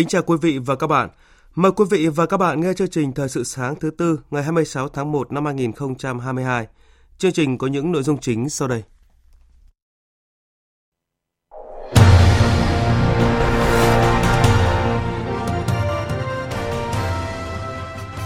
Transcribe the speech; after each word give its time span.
Kính 0.00 0.08
chào 0.08 0.22
quý 0.22 0.36
vị 0.42 0.58
và 0.58 0.76
các 0.76 0.86
bạn. 0.86 1.08
Mời 1.54 1.72
quý 1.72 1.84
vị 1.90 2.08
và 2.08 2.26
các 2.26 2.36
bạn 2.36 2.60
nghe 2.60 2.72
chương 2.74 2.90
trình 2.90 3.12
Thời 3.12 3.28
sự 3.28 3.44
sáng 3.44 3.74
thứ 3.80 3.90
tư 3.90 4.20
ngày 4.30 4.42
26 4.42 4.88
tháng 4.88 5.12
1 5.12 5.32
năm 5.32 5.44
2022. 5.44 6.66
Chương 7.18 7.32
trình 7.32 7.58
có 7.58 7.66
những 7.66 7.92
nội 7.92 8.02
dung 8.02 8.18
chính 8.18 8.48
sau 8.48 8.68
đây. 8.68 8.82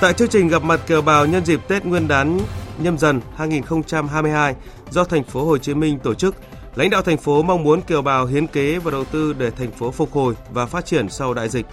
Tại 0.00 0.12
chương 0.12 0.28
trình 0.28 0.48
gặp 0.48 0.62
mặt 0.62 0.80
kiều 0.86 1.02
bào 1.02 1.26
nhân 1.26 1.44
dịp 1.44 1.60
Tết 1.68 1.84
Nguyên 1.84 2.08
đán 2.08 2.40
nhâm 2.78 2.98
dần 2.98 3.20
2022 3.36 4.54
do 4.90 5.04
thành 5.04 5.24
phố 5.24 5.44
Hồ 5.44 5.58
Chí 5.58 5.74
Minh 5.74 5.98
tổ 5.98 6.14
chức, 6.14 6.36
lãnh 6.74 6.90
đạo 6.90 7.02
thành 7.02 7.18
phố 7.18 7.42
mong 7.42 7.62
muốn 7.62 7.80
kiều 7.80 8.02
bào 8.02 8.26
hiến 8.26 8.46
kế 8.46 8.78
và 8.78 8.90
đầu 8.90 9.04
tư 9.04 9.32
để 9.38 9.50
thành 9.50 9.72
phố 9.72 9.90
phục 9.90 10.12
hồi 10.12 10.34
và 10.50 10.66
phát 10.66 10.86
triển 10.86 11.08
sau 11.08 11.34
đại 11.34 11.48
dịch. 11.48 11.66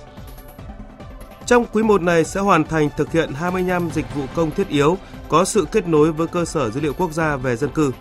Trong 1.46 1.66
quý 1.74 1.84
1 1.84 2.02
này 2.02 2.24
sẽ 2.24 2.40
hoàn 2.40 2.64
thành 2.64 2.90
thực 2.98 3.12
hiện 3.12 3.34
25 3.34 3.90
dịch 3.94 4.16
vụ 4.16 4.24
công 4.36 4.52
thiết 4.52 4.70
yếu 4.70 4.98
có 5.30 5.46
sự 5.46 5.68
kết 5.72 5.88
nối 5.88 6.12
với 6.12 6.28
cơ 6.28 6.46
sở 6.46 6.70
dữ 6.70 6.82
liệu 6.82 6.94
quốc 6.94 7.12
gia 7.12 7.36
về 7.36 7.56
dân 7.56 7.70
cư. 7.70 7.92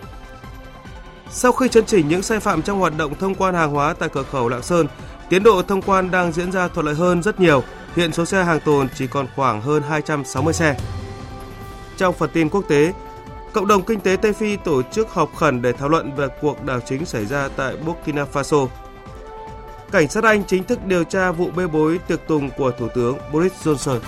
Sau 1.31 1.53
khi 1.53 1.69
chấn 1.69 1.84
chỉnh 1.84 2.09
những 2.09 2.23
sai 2.23 2.41
phạm 2.41 2.62
trong 2.62 2.79
hoạt 2.79 2.97
động 2.97 3.14
thông 3.14 3.35
quan 3.35 3.55
hàng 3.55 3.70
hóa 3.70 3.95
tại 3.98 4.09
cửa 4.09 4.23
khẩu 4.23 4.48
Lạng 4.48 4.62
Sơn, 4.62 4.87
tiến 5.29 5.42
độ 5.42 5.62
thông 5.62 5.83
quan 5.83 6.11
đang 6.11 6.33
diễn 6.33 6.53
ra 6.53 6.69
thuận 6.69 6.87
lợi 6.87 6.95
hơn 6.95 7.23
rất 7.23 7.41
nhiều. 7.41 7.62
Hiện 7.97 8.12
số 8.12 8.25
xe 8.25 8.45
hàng 8.45 8.61
tồn 8.61 8.89
chỉ 8.95 9.07
còn 9.07 9.27
khoảng 9.37 9.61
hơn 9.61 9.83
260 9.83 10.55
xe. 10.55 10.77
Trong 11.97 12.14
phần 12.14 12.31
tin 12.33 12.48
quốc 12.48 12.64
tế, 12.69 12.92
Cộng 13.53 13.67
đồng 13.67 13.83
kinh 13.83 14.01
tế 14.01 14.17
Tây 14.17 14.33
Phi 14.33 14.56
tổ 14.56 14.83
chức 14.83 15.09
họp 15.11 15.37
khẩn 15.37 15.62
để 15.62 15.73
thảo 15.73 15.89
luận 15.89 16.12
về 16.17 16.27
cuộc 16.41 16.65
đảo 16.65 16.81
chính 16.81 17.05
xảy 17.05 17.27
ra 17.27 17.48
tại 17.57 17.77
Burkina 17.77 18.25
Faso. 18.33 18.69
Cảnh 19.92 20.09
sát 20.09 20.25
Anh 20.25 20.45
chính 20.45 20.65
thức 20.65 20.79
điều 20.87 21.05
tra 21.05 21.33
vụ 21.33 21.51
bê 21.57 21.67
bối 21.67 21.98
tiệc 21.98 22.27
tùng 22.27 22.51
của 22.57 22.70
Thủ 22.70 22.89
tướng 22.95 23.19
Boris 23.33 23.53
Johnson. 23.53 23.98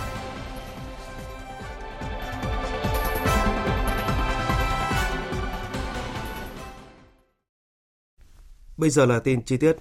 Bây 8.76 8.90
giờ 8.90 9.06
là 9.06 9.18
tin 9.18 9.42
chi 9.42 9.56
tiết. 9.56 9.76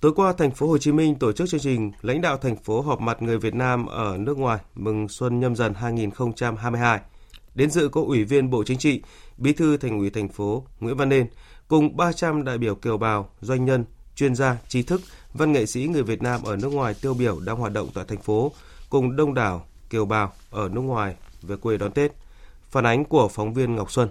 Tối 0.00 0.12
qua, 0.16 0.32
thành 0.32 0.50
phố 0.50 0.68
Hồ 0.68 0.78
Chí 0.78 0.92
Minh 0.92 1.14
tổ 1.14 1.32
chức 1.32 1.48
chương 1.48 1.60
trình 1.60 1.92
lãnh 2.02 2.20
đạo 2.20 2.36
thành 2.36 2.56
phố 2.56 2.80
họp 2.80 3.00
mặt 3.00 3.22
người 3.22 3.38
Việt 3.38 3.54
Nam 3.54 3.86
ở 3.86 4.16
nước 4.18 4.38
ngoài 4.38 4.58
mừng 4.74 5.08
xuân 5.08 5.40
nhâm 5.40 5.56
dần 5.56 5.74
2022. 5.74 7.00
Đến 7.54 7.70
dự 7.70 7.88
có 7.88 8.00
Ủy 8.00 8.24
viên 8.24 8.50
Bộ 8.50 8.64
Chính 8.64 8.78
trị, 8.78 9.02
Bí 9.36 9.52
thư 9.52 9.76
Thành 9.76 9.98
ủy 9.98 10.10
thành 10.10 10.28
phố 10.28 10.64
Nguyễn 10.80 10.96
Văn 10.96 11.08
Nên 11.08 11.26
cùng 11.68 11.96
300 11.96 12.44
đại 12.44 12.58
biểu 12.58 12.74
kiều 12.74 12.98
bào, 12.98 13.30
doanh 13.40 13.64
nhân, 13.64 13.84
chuyên 14.14 14.34
gia, 14.34 14.56
trí 14.68 14.82
thức, 14.82 15.00
văn 15.34 15.52
nghệ 15.52 15.66
sĩ 15.66 15.86
người 15.86 16.02
Việt 16.02 16.22
Nam 16.22 16.42
ở 16.42 16.56
nước 16.56 16.68
ngoài 16.68 16.94
tiêu 17.02 17.14
biểu 17.14 17.40
đang 17.40 17.56
hoạt 17.56 17.72
động 17.72 17.88
tại 17.94 18.04
thành 18.08 18.22
phố 18.22 18.52
cùng 18.90 19.16
đông 19.16 19.34
đảo 19.34 19.66
kiều 19.90 20.04
bào 20.04 20.32
ở 20.50 20.68
nước 20.68 20.80
ngoài 20.80 21.16
về 21.42 21.56
quê 21.56 21.76
đón 21.76 21.92
Tết. 21.92 22.12
Phản 22.70 22.86
ánh 22.86 23.04
của 23.04 23.28
phóng 23.28 23.54
viên 23.54 23.76
Ngọc 23.76 23.92
Xuân. 23.92 24.08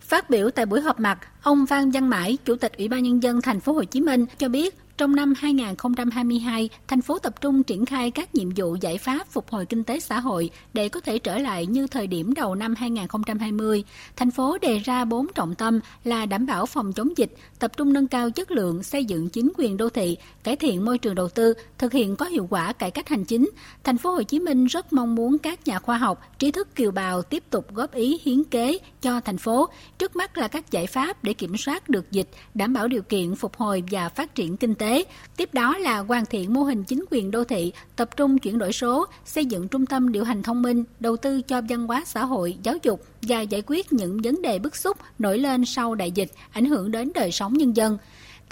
Phát 0.00 0.30
biểu 0.30 0.50
tại 0.50 0.66
buổi 0.66 0.80
họp 0.80 1.00
mặt, 1.00 1.18
ông 1.42 1.66
Phan 1.66 1.90
Văn 1.90 2.08
Mãi, 2.08 2.38
Chủ 2.44 2.56
tịch 2.56 2.72
Ủy 2.78 2.88
ban 2.88 3.02
nhân 3.02 3.22
dân 3.22 3.42
thành 3.42 3.60
phố 3.60 3.72
Hồ 3.72 3.84
Chí 3.84 4.00
Minh 4.00 4.26
cho 4.38 4.48
biết 4.48 4.74
trong 5.02 5.16
năm 5.16 5.34
2022, 5.36 6.68
thành 6.88 7.02
phố 7.02 7.18
tập 7.18 7.40
trung 7.40 7.62
triển 7.62 7.86
khai 7.86 8.10
các 8.10 8.34
nhiệm 8.34 8.48
vụ 8.56 8.76
giải 8.80 8.98
pháp 8.98 9.26
phục 9.30 9.50
hồi 9.50 9.66
kinh 9.66 9.84
tế 9.84 10.00
xã 10.00 10.20
hội 10.20 10.50
để 10.74 10.88
có 10.88 11.00
thể 11.00 11.18
trở 11.18 11.38
lại 11.38 11.66
như 11.66 11.86
thời 11.86 12.06
điểm 12.06 12.34
đầu 12.34 12.54
năm 12.54 12.74
2020. 12.74 13.84
Thành 14.16 14.30
phố 14.30 14.58
đề 14.58 14.78
ra 14.78 15.04
4 15.04 15.26
trọng 15.34 15.54
tâm 15.54 15.80
là 16.04 16.26
đảm 16.26 16.46
bảo 16.46 16.66
phòng 16.66 16.92
chống 16.92 17.08
dịch, 17.16 17.34
tập 17.58 17.76
trung 17.76 17.92
nâng 17.92 18.06
cao 18.06 18.30
chất 18.30 18.50
lượng 18.50 18.82
xây 18.82 19.04
dựng 19.04 19.28
chính 19.28 19.52
quyền 19.58 19.76
đô 19.76 19.88
thị, 19.88 20.16
cải 20.44 20.56
thiện 20.56 20.84
môi 20.84 20.98
trường 20.98 21.14
đầu 21.14 21.28
tư, 21.28 21.54
thực 21.78 21.92
hiện 21.92 22.16
có 22.16 22.26
hiệu 22.26 22.46
quả 22.50 22.72
cải 22.72 22.90
cách 22.90 23.08
hành 23.08 23.24
chính. 23.24 23.50
Thành 23.84 23.98
phố 23.98 24.10
Hồ 24.10 24.22
Chí 24.22 24.38
Minh 24.38 24.66
rất 24.66 24.92
mong 24.92 25.14
muốn 25.14 25.38
các 25.38 25.66
nhà 25.66 25.78
khoa 25.78 25.98
học, 25.98 26.22
trí 26.38 26.50
thức 26.50 26.74
kiều 26.74 26.90
bào 26.90 27.22
tiếp 27.22 27.42
tục 27.50 27.74
góp 27.74 27.94
ý 27.94 28.20
hiến 28.22 28.44
kế 28.44 28.78
cho 29.02 29.20
thành 29.20 29.38
phố. 29.38 29.68
Trước 29.98 30.16
mắt 30.16 30.38
là 30.38 30.48
các 30.48 30.70
giải 30.70 30.86
pháp 30.86 31.24
để 31.24 31.32
kiểm 31.32 31.56
soát 31.56 31.88
được 31.88 32.10
dịch, 32.10 32.28
đảm 32.54 32.72
bảo 32.72 32.88
điều 32.88 33.02
kiện 33.02 33.34
phục 33.34 33.56
hồi 33.56 33.84
và 33.90 34.08
phát 34.08 34.34
triển 34.34 34.56
kinh 34.56 34.74
tế 34.74 34.91
Tiếp 35.36 35.54
đó 35.54 35.78
là 35.78 35.98
hoàn 35.98 36.26
thiện 36.26 36.54
mô 36.54 36.62
hình 36.62 36.84
chính 36.84 37.04
quyền 37.10 37.30
đô 37.30 37.44
thị, 37.44 37.72
tập 37.96 38.16
trung 38.16 38.38
chuyển 38.38 38.58
đổi 38.58 38.72
số, 38.72 39.06
xây 39.24 39.44
dựng 39.44 39.68
trung 39.68 39.86
tâm 39.86 40.12
điều 40.12 40.24
hành 40.24 40.42
thông 40.42 40.62
minh, 40.62 40.84
đầu 41.00 41.16
tư 41.16 41.42
cho 41.42 41.60
văn 41.68 41.86
hóa 41.86 42.02
xã 42.06 42.24
hội, 42.24 42.56
giáo 42.62 42.76
dục 42.82 43.04
và 43.22 43.40
giải 43.40 43.62
quyết 43.66 43.92
những 43.92 44.20
vấn 44.24 44.42
đề 44.42 44.58
bức 44.58 44.76
xúc 44.76 44.96
nổi 45.18 45.38
lên 45.38 45.64
sau 45.64 45.94
đại 45.94 46.10
dịch, 46.10 46.32
ảnh 46.52 46.64
hưởng 46.64 46.90
đến 46.90 47.12
đời 47.14 47.32
sống 47.32 47.54
nhân 47.54 47.76
dân. 47.76 47.98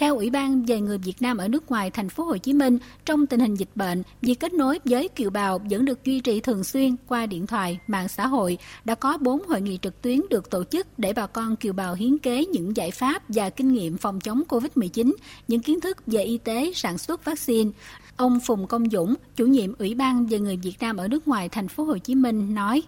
Theo 0.01 0.17
Ủy 0.17 0.31
ban 0.31 0.65
về 0.65 0.81
người 0.81 0.99
Việt 0.99 1.23
Nam 1.23 1.37
ở 1.37 1.49
nước 1.49 1.71
ngoài 1.71 1.91
thành 1.91 2.09
phố 2.09 2.25
Hồ 2.25 2.37
Chí 2.37 2.53
Minh, 2.53 2.79
trong 3.05 3.27
tình 3.27 3.41
hình 3.41 3.55
dịch 3.55 3.69
bệnh, 3.75 4.03
việc 4.23 4.41
kết 4.41 4.53
nối 4.53 4.79
với 4.85 5.09
kiều 5.09 5.31
bào 5.31 5.59
vẫn 5.71 5.85
được 5.85 6.05
duy 6.05 6.21
trì 6.21 6.41
thường 6.41 6.65
xuyên 6.65 6.97
qua 7.09 7.27
điện 7.27 7.47
thoại, 7.47 7.79
mạng 7.87 8.09
xã 8.09 8.27
hội. 8.27 8.59
Đã 8.85 8.95
có 8.95 9.19
4 9.19 9.43
hội 9.49 9.61
nghị 9.61 9.79
trực 9.83 10.03
tuyến 10.03 10.21
được 10.31 10.51
tổ 10.51 10.65
chức 10.65 10.99
để 10.99 11.13
bà 11.13 11.27
con 11.27 11.57
kiều 11.57 11.73
bào 11.73 11.95
hiến 11.95 12.19
kế 12.19 12.45
những 12.45 12.77
giải 12.77 12.91
pháp 12.91 13.23
và 13.29 13.51
kinh 13.51 13.73
nghiệm 13.73 13.97
phòng 13.97 14.21
chống 14.21 14.43
COVID-19, 14.49 15.13
những 15.49 15.63
kiến 15.63 15.81
thức 15.81 15.97
về 16.07 16.23
y 16.23 16.39
tế, 16.39 16.73
sản 16.75 16.99
xuất 16.99 17.25
vaccine. 17.25 17.71
Ông 18.17 18.41
Phùng 18.47 18.67
Công 18.67 18.91
Dũng, 18.91 19.15
chủ 19.37 19.47
nhiệm 19.47 19.73
Ủy 19.79 19.95
ban 19.95 20.27
về 20.27 20.39
người 20.39 20.57
Việt 20.57 20.75
Nam 20.81 20.97
ở 20.97 21.09
nước 21.09 21.29
ngoài 21.29 21.49
thành 21.49 21.69
phố 21.69 21.85
Hồ 21.85 21.99
Chí 21.99 22.15
Minh 22.15 22.55
nói: 22.55 22.83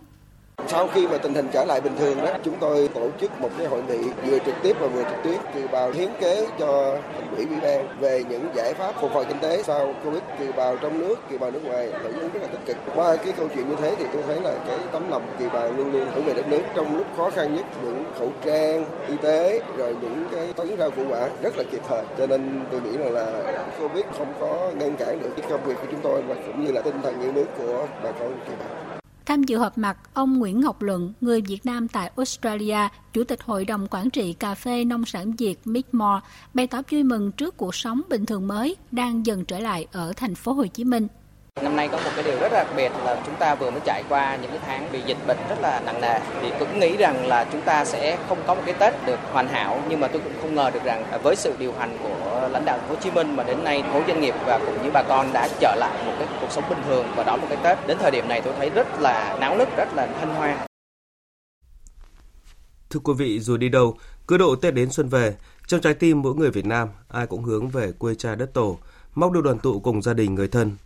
sau 0.66 0.88
khi 0.94 1.06
mà 1.06 1.18
tình 1.18 1.34
hình 1.34 1.48
trở 1.52 1.64
lại 1.64 1.80
bình 1.80 1.96
thường 1.98 2.18
đó, 2.24 2.30
chúng 2.42 2.54
tôi 2.60 2.88
tổ 2.94 3.08
chức 3.20 3.40
một 3.40 3.48
cái 3.58 3.66
hội 3.66 3.82
nghị 3.88 3.98
vừa 4.26 4.38
trực 4.38 4.54
tiếp 4.62 4.76
và 4.80 4.86
vừa 4.86 5.02
trực 5.02 5.22
tuyến 5.24 5.36
kiều 5.54 5.68
bào 5.72 5.90
hiến 5.90 6.08
kế 6.20 6.46
cho 6.58 6.96
thành 7.14 7.34
ủy 7.36 7.46
ủy 7.46 7.60
ban 7.62 7.86
về 8.00 8.24
những 8.28 8.48
giải 8.54 8.74
pháp 8.74 8.94
phục 9.00 9.12
hồi 9.12 9.24
kinh 9.28 9.38
tế 9.38 9.62
sau 9.62 9.94
covid. 10.04 10.22
Kiều 10.38 10.52
bào 10.56 10.76
trong 10.76 10.98
nước 10.98 11.14
kiều 11.30 11.38
bào 11.38 11.50
nước 11.50 11.64
ngoài 11.64 11.90
hưởng 12.02 12.12
ứng 12.12 12.28
rất 12.32 12.42
là 12.42 12.48
tích 12.48 12.66
cực. 12.66 12.76
Qua 12.94 13.16
cái 13.16 13.32
câu 13.38 13.48
chuyện 13.54 13.68
như 13.68 13.76
thế 13.76 13.94
thì 13.98 14.04
tôi 14.12 14.22
thấy 14.26 14.40
là 14.40 14.54
cái 14.68 14.78
tấm 14.92 15.10
lòng 15.10 15.22
kiều 15.38 15.48
bào 15.48 15.72
luôn 15.76 15.92
luôn 15.92 16.06
hướng 16.14 16.24
về 16.24 16.34
đất 16.34 16.48
nước 16.48 16.62
trong 16.74 16.96
lúc 16.96 17.06
khó 17.16 17.30
khăn 17.30 17.56
nhất 17.56 17.64
những 17.84 18.04
khẩu 18.18 18.28
trang 18.44 18.84
y 19.08 19.16
tế 19.16 19.60
rồi 19.76 19.96
những 20.02 20.24
cái 20.32 20.52
tấn 20.56 20.76
rau 20.78 20.90
củ 20.90 21.02
quả 21.10 21.28
rất 21.42 21.58
là 21.58 21.64
kịp 21.70 21.80
thời. 21.88 22.02
Cho 22.18 22.26
nên 22.26 22.64
tôi 22.70 22.80
nghĩ 22.80 22.96
là, 22.96 23.10
là 23.10 23.64
covid 23.80 24.04
không 24.18 24.34
có 24.40 24.70
ngăn 24.78 24.96
cản 24.96 25.18
được 25.22 25.30
cái 25.36 25.50
công 25.50 25.64
việc 25.64 25.74
của 25.80 25.86
chúng 25.90 26.00
tôi 26.02 26.22
và 26.22 26.34
cũng 26.46 26.64
như 26.64 26.72
là 26.72 26.80
tinh 26.80 27.02
thần 27.02 27.22
yêu 27.22 27.32
nước 27.32 27.46
của 27.58 27.86
bà 28.02 28.10
con 28.10 28.32
kiều 28.46 28.56
bào. 28.58 28.81
Tham 29.26 29.42
dự 29.42 29.58
họp 29.58 29.78
mặt, 29.78 29.98
ông 30.14 30.38
Nguyễn 30.38 30.60
Ngọc 30.60 30.82
Luận, 30.82 31.12
người 31.20 31.40
Việt 31.40 31.66
Nam 31.66 31.88
tại 31.88 32.10
Australia, 32.16 32.88
Chủ 33.12 33.24
tịch 33.24 33.42
Hội 33.42 33.64
đồng 33.64 33.86
Quản 33.90 34.10
trị 34.10 34.32
Cà 34.32 34.54
phê 34.54 34.84
Nông 34.84 35.04
sản 35.04 35.32
Việt 35.32 35.56
Midmore, 35.64 36.20
bày 36.54 36.66
tỏ 36.66 36.82
vui 36.90 37.02
mừng 37.02 37.32
trước 37.32 37.56
cuộc 37.56 37.74
sống 37.74 38.00
bình 38.08 38.26
thường 38.26 38.48
mới 38.48 38.76
đang 38.90 39.26
dần 39.26 39.44
trở 39.44 39.58
lại 39.58 39.86
ở 39.92 40.12
thành 40.16 40.34
phố 40.34 40.52
Hồ 40.52 40.66
Chí 40.66 40.84
Minh. 40.84 41.08
Năm 41.60 41.76
nay 41.76 41.88
có 41.92 41.98
một 41.98 42.10
cái 42.14 42.24
điều 42.24 42.38
rất 42.40 42.52
đặc 42.52 42.66
biệt 42.76 42.92
là 43.04 43.22
chúng 43.26 43.34
ta 43.36 43.54
vừa 43.54 43.70
mới 43.70 43.80
trải 43.84 44.02
qua 44.08 44.36
những 44.36 44.50
cái 44.50 44.60
tháng 44.66 44.92
bị 44.92 45.00
dịch 45.06 45.16
bệnh 45.26 45.38
rất 45.48 45.60
là 45.60 45.80
nặng 45.80 46.00
nề 46.00 46.20
thì 46.40 46.52
cũng 46.58 46.78
nghĩ 46.80 46.96
rằng 46.96 47.26
là 47.26 47.46
chúng 47.52 47.60
ta 47.60 47.84
sẽ 47.84 48.18
không 48.28 48.38
có 48.46 48.54
một 48.54 48.62
cái 48.66 48.74
Tết 48.74 49.06
được 49.06 49.18
hoàn 49.32 49.48
hảo 49.48 49.82
nhưng 49.88 50.00
mà 50.00 50.08
tôi 50.08 50.22
cũng 50.24 50.32
không 50.40 50.54
ngờ 50.54 50.70
được 50.74 50.84
rằng 50.84 51.04
à, 51.10 51.18
với 51.18 51.36
sự 51.36 51.54
điều 51.58 51.72
hành 51.72 51.98
của 52.02 52.48
lãnh 52.52 52.64
đạo 52.64 52.78
Hồ 52.88 52.94
Chí 52.94 53.10
Minh 53.10 53.36
mà 53.36 53.42
đến 53.44 53.64
nay 53.64 53.84
khối 53.92 54.02
doanh 54.08 54.20
nghiệp 54.20 54.34
và 54.46 54.58
cũng 54.66 54.82
như 54.82 54.90
bà 54.90 55.02
con 55.02 55.32
đã 55.32 55.48
trở 55.60 55.74
lại 55.78 56.02
một 56.06 56.12
cái 56.18 56.28
cuộc 56.40 56.50
sống 56.50 56.64
bình 56.70 56.78
thường 56.86 57.06
và 57.16 57.24
đón 57.24 57.40
một 57.40 57.46
cái 57.48 57.58
Tết 57.64 57.86
đến 57.86 57.98
thời 58.00 58.10
điểm 58.10 58.28
này 58.28 58.40
tôi 58.40 58.54
thấy 58.58 58.70
rất 58.70 59.00
là 59.00 59.36
náo 59.40 59.56
nức 59.56 59.68
rất 59.76 59.94
là 59.94 60.08
hân 60.20 60.28
hoan. 60.28 60.58
Thưa 62.90 63.00
quý 63.04 63.12
vị, 63.18 63.40
dù 63.40 63.56
đi 63.56 63.68
đâu, 63.68 63.96
cứ 64.26 64.38
độ 64.38 64.56
Tết 64.56 64.74
đến 64.74 64.90
xuân 64.90 65.08
về, 65.08 65.34
trong 65.66 65.80
trái 65.80 65.94
tim 65.94 66.22
mỗi 66.22 66.34
người 66.34 66.50
Việt 66.50 66.66
Nam, 66.66 66.88
ai 67.08 67.26
cũng 67.26 67.44
hướng 67.44 67.68
về 67.68 67.92
quê 67.98 68.14
cha 68.14 68.34
đất 68.34 68.54
tổ, 68.54 68.78
mong 69.14 69.32
được 69.32 69.40
đoàn 69.44 69.58
tụ 69.58 69.80
cùng 69.80 70.02
gia 70.02 70.14
đình 70.14 70.34
người 70.34 70.48
thân, 70.48 70.76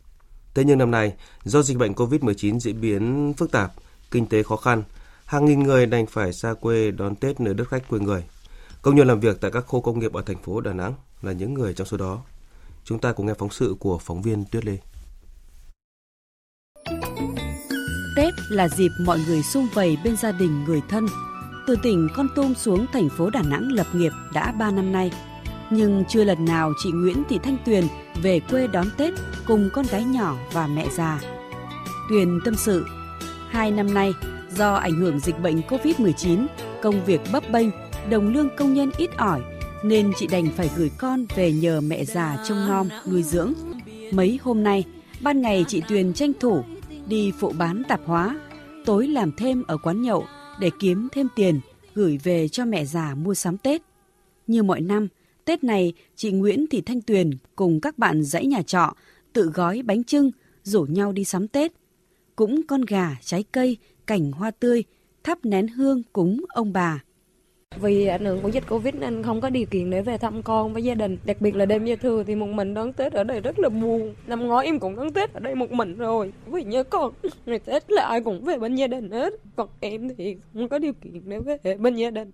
Thế 0.56 0.64
nhưng 0.64 0.78
năm 0.78 0.90
nay, 0.90 1.12
do 1.44 1.62
dịch 1.62 1.78
bệnh 1.78 1.92
COVID-19 1.92 2.58
diễn 2.58 2.80
biến 2.80 3.34
phức 3.36 3.52
tạp, 3.52 3.72
kinh 4.10 4.26
tế 4.26 4.42
khó 4.42 4.56
khăn, 4.56 4.82
hàng 5.24 5.44
nghìn 5.44 5.62
người 5.62 5.86
đành 5.86 6.06
phải 6.06 6.32
xa 6.32 6.54
quê 6.60 6.90
đón 6.90 7.16
Tết 7.16 7.40
nơi 7.40 7.54
đất 7.54 7.68
khách 7.68 7.88
quê 7.88 8.00
người. 8.00 8.24
Công 8.82 8.94
nhân 8.94 9.06
làm 9.06 9.20
việc 9.20 9.40
tại 9.40 9.50
các 9.50 9.60
khu 9.60 9.80
công 9.80 9.98
nghiệp 9.98 10.12
ở 10.12 10.22
thành 10.22 10.42
phố 10.42 10.60
Đà 10.60 10.72
Nẵng 10.72 10.94
là 11.22 11.32
những 11.32 11.54
người 11.54 11.74
trong 11.74 11.86
số 11.86 11.96
đó. 11.96 12.22
Chúng 12.84 12.98
ta 12.98 13.12
cùng 13.12 13.26
nghe 13.26 13.34
phóng 13.38 13.50
sự 13.50 13.76
của 13.80 13.98
phóng 13.98 14.22
viên 14.22 14.44
Tuyết 14.44 14.64
Lê. 14.64 14.78
Tết 18.16 18.34
là 18.50 18.68
dịp 18.68 18.90
mọi 19.04 19.18
người 19.26 19.42
sum 19.42 19.68
vầy 19.74 19.96
bên 20.04 20.16
gia 20.16 20.32
đình 20.32 20.64
người 20.64 20.80
thân. 20.88 21.06
Từ 21.66 21.76
tỉnh 21.82 22.08
Con 22.16 22.28
Tum 22.36 22.54
xuống 22.54 22.86
thành 22.92 23.08
phố 23.18 23.30
Đà 23.30 23.42
Nẵng 23.42 23.72
lập 23.72 23.86
nghiệp 23.92 24.12
đã 24.32 24.52
3 24.52 24.70
năm 24.70 24.92
nay. 24.92 25.10
Nhưng 25.70 26.04
chưa 26.08 26.24
lần 26.24 26.44
nào 26.44 26.72
chị 26.82 26.90
Nguyễn 26.92 27.22
Thị 27.28 27.38
Thanh 27.42 27.56
Tuyền 27.64 27.84
về 28.22 28.40
quê 28.40 28.66
đón 28.66 28.86
Tết 28.96 29.14
cùng 29.46 29.70
con 29.72 29.86
gái 29.90 30.04
nhỏ 30.04 30.36
và 30.52 30.66
mẹ 30.66 30.86
già. 30.92 31.20
Tuyền 32.10 32.40
tâm 32.44 32.54
sự, 32.54 32.86
hai 33.48 33.70
năm 33.70 33.94
nay 33.94 34.12
do 34.50 34.74
ảnh 34.74 34.94
hưởng 34.94 35.20
dịch 35.20 35.40
bệnh 35.42 35.60
Covid-19, 35.60 36.46
công 36.82 37.04
việc 37.04 37.20
bấp 37.32 37.50
bênh, 37.50 37.68
đồng 38.10 38.28
lương 38.28 38.48
công 38.56 38.74
nhân 38.74 38.90
ít 38.98 39.10
ỏi 39.16 39.40
nên 39.84 40.12
chị 40.16 40.26
đành 40.26 40.50
phải 40.56 40.70
gửi 40.76 40.90
con 40.98 41.26
về 41.34 41.52
nhờ 41.52 41.80
mẹ 41.80 42.04
già 42.04 42.36
trông 42.48 42.66
nom, 42.68 42.88
nuôi 43.10 43.22
dưỡng. 43.22 43.52
Mấy 44.12 44.38
hôm 44.42 44.62
nay, 44.62 44.84
ban 45.20 45.42
ngày 45.42 45.64
chị 45.68 45.82
Tuyền 45.88 46.12
tranh 46.12 46.32
thủ 46.40 46.62
đi 47.06 47.32
phụ 47.38 47.52
bán 47.58 47.82
tạp 47.88 48.00
hóa, 48.06 48.38
tối 48.84 49.08
làm 49.08 49.32
thêm 49.32 49.62
ở 49.66 49.76
quán 49.76 50.02
nhậu 50.02 50.26
để 50.60 50.70
kiếm 50.78 51.08
thêm 51.12 51.28
tiền 51.36 51.60
gửi 51.94 52.18
về 52.22 52.48
cho 52.48 52.64
mẹ 52.64 52.84
già 52.84 53.14
mua 53.14 53.34
sắm 53.34 53.56
Tết. 53.56 53.82
Như 54.46 54.62
mọi 54.62 54.80
năm, 54.80 55.08
Tết 55.46 55.64
này 55.64 55.92
chị 56.14 56.32
Nguyễn 56.32 56.66
Thị 56.66 56.80
Thanh 56.80 57.00
Tuyền 57.00 57.30
cùng 57.56 57.80
các 57.80 57.98
bạn 57.98 58.22
dãy 58.22 58.46
nhà 58.46 58.62
trọ 58.62 58.94
tự 59.32 59.50
gói 59.54 59.82
bánh 59.84 60.04
trưng 60.04 60.30
rủ 60.62 60.82
nhau 60.82 61.12
đi 61.12 61.24
sắm 61.24 61.48
Tết. 61.48 61.72
Cũng 62.36 62.62
con 62.68 62.80
gà, 62.82 63.16
trái 63.20 63.44
cây, 63.52 63.76
cảnh 64.06 64.32
hoa 64.32 64.50
tươi, 64.50 64.84
thắp 65.24 65.38
nén 65.42 65.68
hương 65.68 66.02
cúng 66.12 66.44
ông 66.48 66.72
bà. 66.72 67.02
Vì 67.80 68.06
ảnh 68.06 68.24
hưởng 68.24 68.40
của 68.42 68.48
dịch 68.48 68.64
Covid 68.68 68.94
nên 68.94 69.22
không 69.22 69.40
có 69.40 69.50
điều 69.50 69.66
kiện 69.66 69.90
để 69.90 70.02
về 70.02 70.18
thăm 70.18 70.42
con 70.42 70.72
với 70.72 70.84
gia 70.84 70.94
đình. 70.94 71.18
Đặc 71.24 71.40
biệt 71.40 71.56
là 71.56 71.66
đêm 71.66 71.84
giao 71.84 71.96
thừa 71.96 72.24
thì 72.26 72.34
một 72.34 72.46
mình 72.46 72.74
đón 72.74 72.92
Tết 72.92 73.12
ở 73.12 73.24
đây 73.24 73.40
rất 73.40 73.58
là 73.58 73.68
buồn. 73.68 74.14
Năm 74.26 74.46
ngoái 74.46 74.66
em 74.66 74.78
cũng 74.78 74.96
đón 74.96 75.12
Tết 75.12 75.32
ở 75.32 75.40
đây 75.40 75.54
một 75.54 75.72
mình 75.72 75.96
rồi. 75.96 76.32
Vì 76.46 76.64
nhớ 76.64 76.82
con, 76.82 77.12
ngày 77.46 77.58
Tết 77.58 77.90
là 77.90 78.02
ai 78.02 78.20
cũng 78.20 78.44
về 78.44 78.58
bên 78.58 78.74
gia 78.74 78.86
đình 78.86 79.10
hết. 79.10 79.32
Còn 79.56 79.68
em 79.80 80.08
thì 80.18 80.36
không 80.54 80.68
có 80.68 80.78
điều 80.78 80.92
kiện 80.92 81.28
để 81.28 81.38
về 81.40 81.76
bên 81.76 81.94
gia 81.94 82.10
đình. 82.10 82.30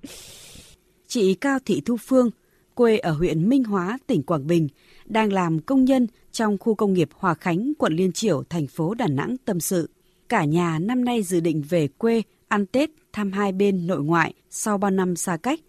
Chị 1.07 1.35
Cao 1.35 1.59
Thị 1.65 1.83
Thu 1.85 1.97
Phương, 2.01 2.31
quê 2.75 2.99
ở 2.99 3.13
huyện 3.13 3.49
Minh 3.49 3.65
Hóa, 3.65 3.99
tỉnh 4.07 4.23
Quảng 4.23 4.47
Bình, 4.47 4.69
đang 5.05 5.33
làm 5.33 5.61
công 5.61 5.85
nhân 5.85 6.07
trong 6.33 6.59
khu 6.59 6.75
công 6.75 6.93
nghiệp 6.93 7.09
Hòa 7.15 7.35
Khánh, 7.35 7.73
quận 7.79 7.93
Liên 7.97 8.13
Triểu, 8.13 8.43
thành 8.51 8.67
phố 8.67 8.95
Đà 8.95 9.07
Nẵng 9.07 9.37
tâm 9.45 9.61
sự. 9.61 9.91
Cả 10.29 10.45
nhà 10.45 10.79
năm 10.79 11.05
nay 11.05 11.23
dự 11.23 11.41
định 11.41 11.63
về 11.69 11.89
quê 11.89 12.23
ăn 12.49 12.67
Tết 12.67 12.91
thăm 13.13 13.33
hai 13.33 13.53
bên 13.53 13.87
nội 13.87 14.03
ngoại 14.03 14.35
sau 14.51 14.79
bao 14.79 14.91
năm 14.91 15.17
xa 15.17 15.37
cách. 15.37 15.61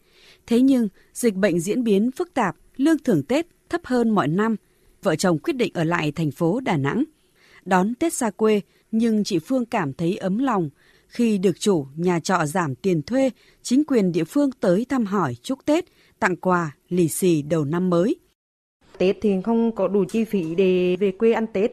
Thế 0.47 0.61
nhưng, 0.61 0.87
dịch 1.13 1.35
bệnh 1.35 1.59
diễn 1.59 1.83
biến 1.83 2.11
phức 2.11 2.33
tạp, 2.33 2.55
lương 2.77 2.97
thưởng 2.97 3.23
Tết 3.23 3.47
thấp 3.69 3.81
hơn 3.83 4.09
mọi 4.09 4.27
năm. 4.27 4.55
Vợ 5.03 5.15
chồng 5.15 5.39
quyết 5.39 5.53
định 5.55 5.71
ở 5.73 5.83
lại 5.83 6.11
thành 6.11 6.31
phố 6.31 6.59
Đà 6.59 6.77
Nẵng. 6.77 7.03
Đón 7.65 7.95
Tết 7.95 8.13
xa 8.13 8.29
quê, 8.29 8.61
nhưng 8.91 9.23
chị 9.23 9.39
Phương 9.39 9.65
cảm 9.65 9.93
thấy 9.93 10.17
ấm 10.17 10.37
lòng 10.37 10.69
khi 11.07 11.37
được 11.37 11.59
chủ 11.59 11.87
nhà 11.95 12.19
trọ 12.19 12.45
giảm 12.45 12.75
tiền 12.75 13.01
thuê, 13.01 13.29
chính 13.63 13.83
quyền 13.83 14.11
địa 14.11 14.23
phương 14.23 14.49
tới 14.59 14.85
thăm 14.89 15.05
hỏi 15.05 15.35
chúc 15.41 15.65
Tết, 15.65 15.85
tặng 16.23 16.35
quà, 16.35 16.71
lì 16.89 17.09
xì 17.09 17.41
đầu 17.41 17.65
năm 17.65 17.89
mới. 17.89 18.15
Tết 18.97 19.17
thì 19.21 19.33
không 19.43 19.75
có 19.75 19.87
đủ 19.87 20.05
chi 20.05 20.23
phí 20.23 20.55
để 20.55 20.95
về 20.99 21.11
quê 21.11 21.31
ăn 21.31 21.47
Tết. 21.53 21.71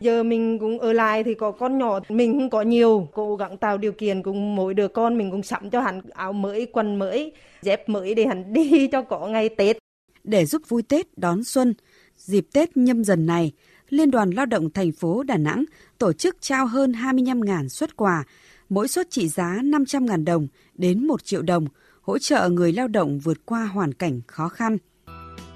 Giờ 0.00 0.22
mình 0.22 0.58
cũng 0.58 0.78
ở 0.78 0.92
lại 0.92 1.24
thì 1.24 1.34
có 1.34 1.50
con 1.50 1.78
nhỏ, 1.78 2.00
mình 2.08 2.32
không 2.32 2.50
có 2.50 2.62
nhiều, 2.62 3.08
cố 3.12 3.36
gắng 3.36 3.56
tạo 3.56 3.78
điều 3.78 3.92
kiện 3.92 4.22
cùng 4.22 4.56
mỗi 4.56 4.74
đứa 4.74 4.88
con 4.88 5.18
mình 5.18 5.30
cũng 5.30 5.42
sắm 5.42 5.70
cho 5.70 5.80
hắn 5.80 6.00
áo 6.10 6.32
mới, 6.32 6.66
quần 6.72 6.98
mới, 6.98 7.32
dép 7.62 7.88
mới 7.88 8.14
để 8.14 8.26
hắn 8.26 8.52
đi 8.52 8.88
cho 8.92 9.02
có 9.02 9.26
ngày 9.26 9.48
Tết. 9.48 9.76
Để 10.24 10.46
giúp 10.46 10.62
vui 10.68 10.82
Tết 10.82 11.18
đón 11.18 11.44
xuân, 11.44 11.74
dịp 12.16 12.46
Tết 12.52 12.76
nhâm 12.76 13.04
dần 13.04 13.26
này, 13.26 13.52
Liên 13.88 14.10
đoàn 14.10 14.30
Lao 14.30 14.46
động 14.46 14.70
thành 14.70 14.92
phố 14.92 15.22
Đà 15.22 15.36
Nẵng 15.36 15.64
tổ 15.98 16.12
chức 16.12 16.36
trao 16.40 16.66
hơn 16.66 16.92
25.000 16.92 17.68
xuất 17.68 17.96
quà, 17.96 18.24
mỗi 18.68 18.88
suất 18.88 19.10
trị 19.10 19.28
giá 19.28 19.58
500.000 19.62 20.24
đồng 20.24 20.48
đến 20.74 21.06
1 21.06 21.24
triệu 21.24 21.42
đồng, 21.42 21.66
hỗ 22.02 22.18
trợ 22.18 22.48
người 22.48 22.72
lao 22.72 22.88
động 22.88 23.18
vượt 23.18 23.38
qua 23.46 23.64
hoàn 23.64 23.94
cảnh 23.94 24.20
khó 24.26 24.48
khăn. 24.48 24.76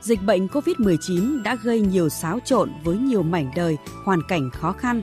Dịch 0.01 0.23
bệnh 0.27 0.47
COVID-19 0.47 1.43
đã 1.43 1.57
gây 1.63 1.81
nhiều 1.81 2.09
xáo 2.09 2.39
trộn 2.45 2.71
với 2.85 2.97
nhiều 2.97 3.23
mảnh 3.23 3.51
đời, 3.57 3.77
hoàn 4.05 4.23
cảnh 4.29 4.51
khó 4.51 4.73
khăn. 4.73 5.03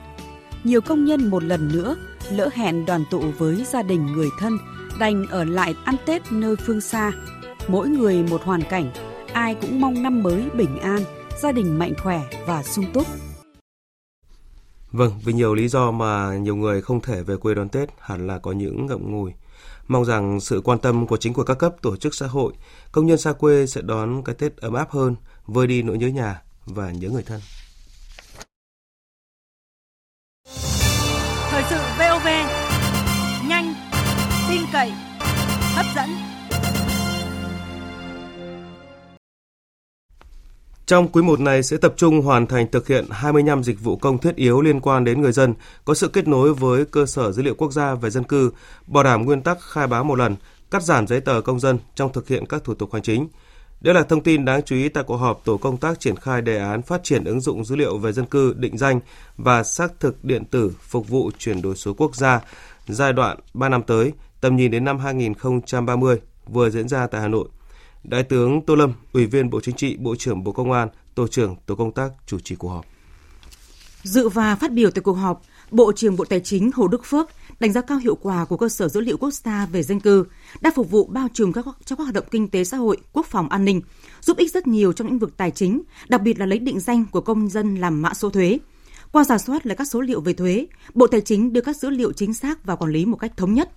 Nhiều 0.63 0.81
công 0.81 1.06
nhân 1.06 1.30
một 1.30 1.44
lần 1.44 1.69
nữa 1.74 1.95
lỡ 2.31 2.50
hẹn 2.54 2.86
đoàn 2.86 3.04
tụ 3.12 3.22
với 3.38 3.66
gia 3.66 3.81
đình 3.81 4.06
người 4.06 4.30
thân, 4.40 4.57
đành 5.00 5.28
ở 5.28 5.44
lại 5.44 5.75
ăn 5.84 5.95
Tết 6.06 6.31
nơi 6.31 6.56
phương 6.56 6.81
xa. 6.81 7.12
Mỗi 7.68 7.90
người 7.90 8.24
một 8.24 8.42
hoàn 8.44 8.62
cảnh, 8.69 8.92
ai 9.34 9.56
cũng 9.62 9.81
mong 9.81 10.04
năm 10.04 10.24
mới 10.24 10.50
bình 10.57 10.80
an, 10.80 11.01
gia 11.42 11.51
đình 11.51 11.80
mạnh 11.80 11.94
khỏe 12.04 12.22
và 12.48 12.63
sung 12.63 12.86
túc. 12.94 13.07
Vâng, 14.92 15.12
vì 15.25 15.34
nhiều 15.34 15.54
lý 15.54 15.68
do 15.68 15.92
mà 15.92 16.38
nhiều 16.38 16.56
người 16.56 16.81
không 16.81 17.01
thể 17.01 17.24
về 17.24 17.38
quê 17.38 17.56
đón 17.56 17.69
Tết 17.69 17.90
hẳn 18.00 18.28
là 18.28 18.40
có 18.40 18.51
những 18.51 18.86
ngậm 18.86 19.12
ngùi. 19.12 19.34
Mong 19.88 20.06
rằng 20.06 20.39
sự 20.39 20.62
quan 20.63 20.80
tâm 20.80 21.07
của 21.07 21.18
chính 21.18 21.33
quyền 21.33 21.47
các 21.47 21.53
cấp 21.53 21.75
tổ 21.81 21.95
chức 21.95 22.15
xã 22.15 22.27
hội, 22.27 22.53
công 22.91 23.06
nhân 23.06 23.18
xa 23.18 23.33
quê 23.33 23.65
sẽ 23.68 23.81
đón 23.81 24.24
cái 24.24 24.35
Tết 24.35 24.57
ấm 24.57 24.74
áp 24.74 24.91
hơn, 24.91 25.15
vơi 25.45 25.68
đi 25.68 25.81
nỗi 25.81 25.97
nhớ 25.97 26.07
nhà 26.07 26.41
và 26.65 26.91
nhớ 26.91 27.09
người 27.09 27.24
thân. 27.24 27.41
Thời 31.50 31.63
sự 31.69 31.77
VOV, 32.00 32.27
nhanh, 33.47 33.74
tin 34.50 34.62
cậy, 34.74 34.91
hấp 35.75 35.85
dẫn. 35.95 36.32
Trong 40.85 41.07
quý 41.07 41.21
một 41.21 41.39
này 41.39 41.63
sẽ 41.63 41.77
tập 41.77 41.94
trung 41.97 42.21
hoàn 42.21 42.47
thành 42.47 42.71
thực 42.71 42.88
hiện 42.88 43.06
25 43.12 43.63
dịch 43.63 43.80
vụ 43.80 43.95
công 43.95 44.18
thiết 44.18 44.35
yếu 44.35 44.62
liên 44.62 44.80
quan 44.80 45.03
đến 45.03 45.21
người 45.21 45.31
dân, 45.31 45.53
có 45.85 45.94
sự 45.94 46.07
kết 46.07 46.27
nối 46.27 46.53
với 46.53 46.85
cơ 46.85 47.06
sở 47.06 47.31
dữ 47.31 47.44
liệu 47.44 47.56
quốc 47.56 47.71
gia 47.71 47.95
về 47.95 48.09
dân 48.09 48.24
cư, 48.24 48.51
bảo 48.88 49.03
đảm 49.03 49.25
nguyên 49.25 49.41
tắc 49.41 49.57
khai 49.62 49.88
báo 49.88 50.03
một 50.03 50.15
lần, 50.15 50.35
cắt 50.71 50.83
giảm 50.83 51.07
giấy 51.07 51.21
tờ 51.21 51.41
công 51.41 51.59
dân 51.59 51.80
trong 51.95 52.13
thực 52.13 52.27
hiện 52.27 52.45
các 52.45 52.63
thủ 52.63 52.74
tục 52.74 52.94
hành 52.94 53.01
chính. 53.01 53.27
Đây 53.81 53.94
là 53.94 54.03
thông 54.03 54.24
tin 54.24 54.45
đáng 54.45 54.62
chú 54.63 54.75
ý 54.75 54.89
tại 54.89 55.03
cuộc 55.07 55.18
họp 55.18 55.41
tổ 55.45 55.57
công 55.57 55.77
tác 55.77 56.00
triển 56.00 56.15
khai 56.15 56.41
đề 56.41 56.57
án 56.57 56.81
phát 56.81 57.03
triển 57.03 57.24
ứng 57.24 57.41
dụng 57.41 57.65
dữ 57.65 57.75
liệu 57.75 57.97
về 57.97 58.12
dân 58.12 58.25
cư, 58.25 58.53
định 58.57 58.77
danh 58.77 59.00
và 59.38 59.63
xác 59.63 60.00
thực 60.00 60.25
điện 60.25 60.45
tử 60.45 60.71
phục 60.81 61.09
vụ 61.09 61.31
chuyển 61.38 61.62
đổi 61.62 61.75
số 61.75 61.94
quốc 61.94 62.15
gia 62.15 62.41
giai 62.88 63.13
đoạn 63.13 63.38
3 63.53 63.69
năm 63.69 63.83
tới, 63.83 64.13
tầm 64.41 64.56
nhìn 64.56 64.71
đến 64.71 64.85
năm 64.85 65.00
2030 65.00 66.19
vừa 66.47 66.69
diễn 66.69 66.88
ra 66.88 67.07
tại 67.07 67.21
Hà 67.21 67.27
Nội. 67.27 67.47
Đại 68.04 68.24
tướng 68.24 68.62
Tô 68.62 68.76
Lâm, 68.76 68.94
Ủy 69.14 69.26
viên 69.26 69.50
Bộ 69.50 69.62
Chính 69.62 69.76
trị, 69.76 69.98
Bộ 70.00 70.16
trưởng 70.16 70.44
Bộ 70.44 70.52
Công 70.52 70.72
an, 70.72 70.88
Tổ 71.16 71.28
trưởng 71.28 71.56
Tổ 71.66 71.76
công 71.76 71.92
tác 71.92 72.12
chủ 72.26 72.40
trì 72.40 72.56
cuộc 72.56 72.69
họp. 72.69 72.86
Dự 74.04 74.30
và 74.30 74.56
phát 74.56 74.72
biểu 74.72 74.92
tại 74.92 75.02
cuộc 75.02 75.14
họp, 75.14 75.42
Bộ 75.72 75.92
trưởng 75.92 76.16
Bộ 76.16 76.26
Tài 76.26 76.40
chính 76.40 76.72
Hồ 76.72 76.88
Đức 76.88 77.06
Phước 77.06 77.30
đánh 77.60 77.74
giá 77.74 77.81
cao 77.81 77.98
hiệu 77.98 78.16
quả 78.16 78.45
của 78.45 78.57
cơ 78.57 78.69
sở 78.69 78.88
dữ 78.88 79.02
liệu 79.02 79.18
quốc 79.18 79.33
gia 79.33 79.66
về 79.66 79.83
dân 79.83 80.00
cư 80.00 80.26
đã 80.62 80.72
phục 80.76 80.92
vụ 80.92 81.06
bao 81.06 81.28
trùm 81.33 81.52
các 81.52 81.66
cho 81.86 81.95
các 81.95 82.04
hoạt 82.04 82.14
động 82.14 82.26
kinh 82.31 82.50
tế 82.50 82.64
xã 82.64 82.78
hội, 82.78 82.98
quốc 83.14 83.26
phòng 83.26 83.50
an 83.50 83.66
ninh, 83.66 83.81
giúp 84.22 84.38
ích 84.38 84.52
rất 84.52 84.68
nhiều 84.68 84.94
trong 84.94 85.07
lĩnh 85.07 85.19
vực 85.19 85.38
tài 85.38 85.52
chính, 85.52 85.81
đặc 86.07 86.22
biệt 86.22 86.40
là 86.40 86.45
lấy 86.45 86.60
định 86.60 86.80
danh 86.80 87.06
của 87.12 87.22
công 87.22 87.50
dân 87.50 87.76
làm 87.76 88.02
mã 88.02 88.14
số 88.14 88.30
thuế. 88.30 88.60
Qua 89.12 89.24
giả 89.24 89.38
soát 89.38 89.66
lại 89.66 89.76
các 89.76 89.86
số 89.86 90.02
liệu 90.02 90.22
về 90.22 90.33
thuế, 90.33 90.68
Bộ 90.94 91.07
Tài 91.07 91.22
chính 91.22 91.54
đưa 91.54 91.62
các 91.62 91.78
dữ 91.78 91.90
liệu 91.90 92.12
chính 92.12 92.33
xác 92.33 92.66
vào 92.66 92.78
quản 92.78 92.92
lý 92.92 93.06
một 93.06 93.18
cách 93.18 93.38
thống 93.38 93.54
nhất, 93.54 93.72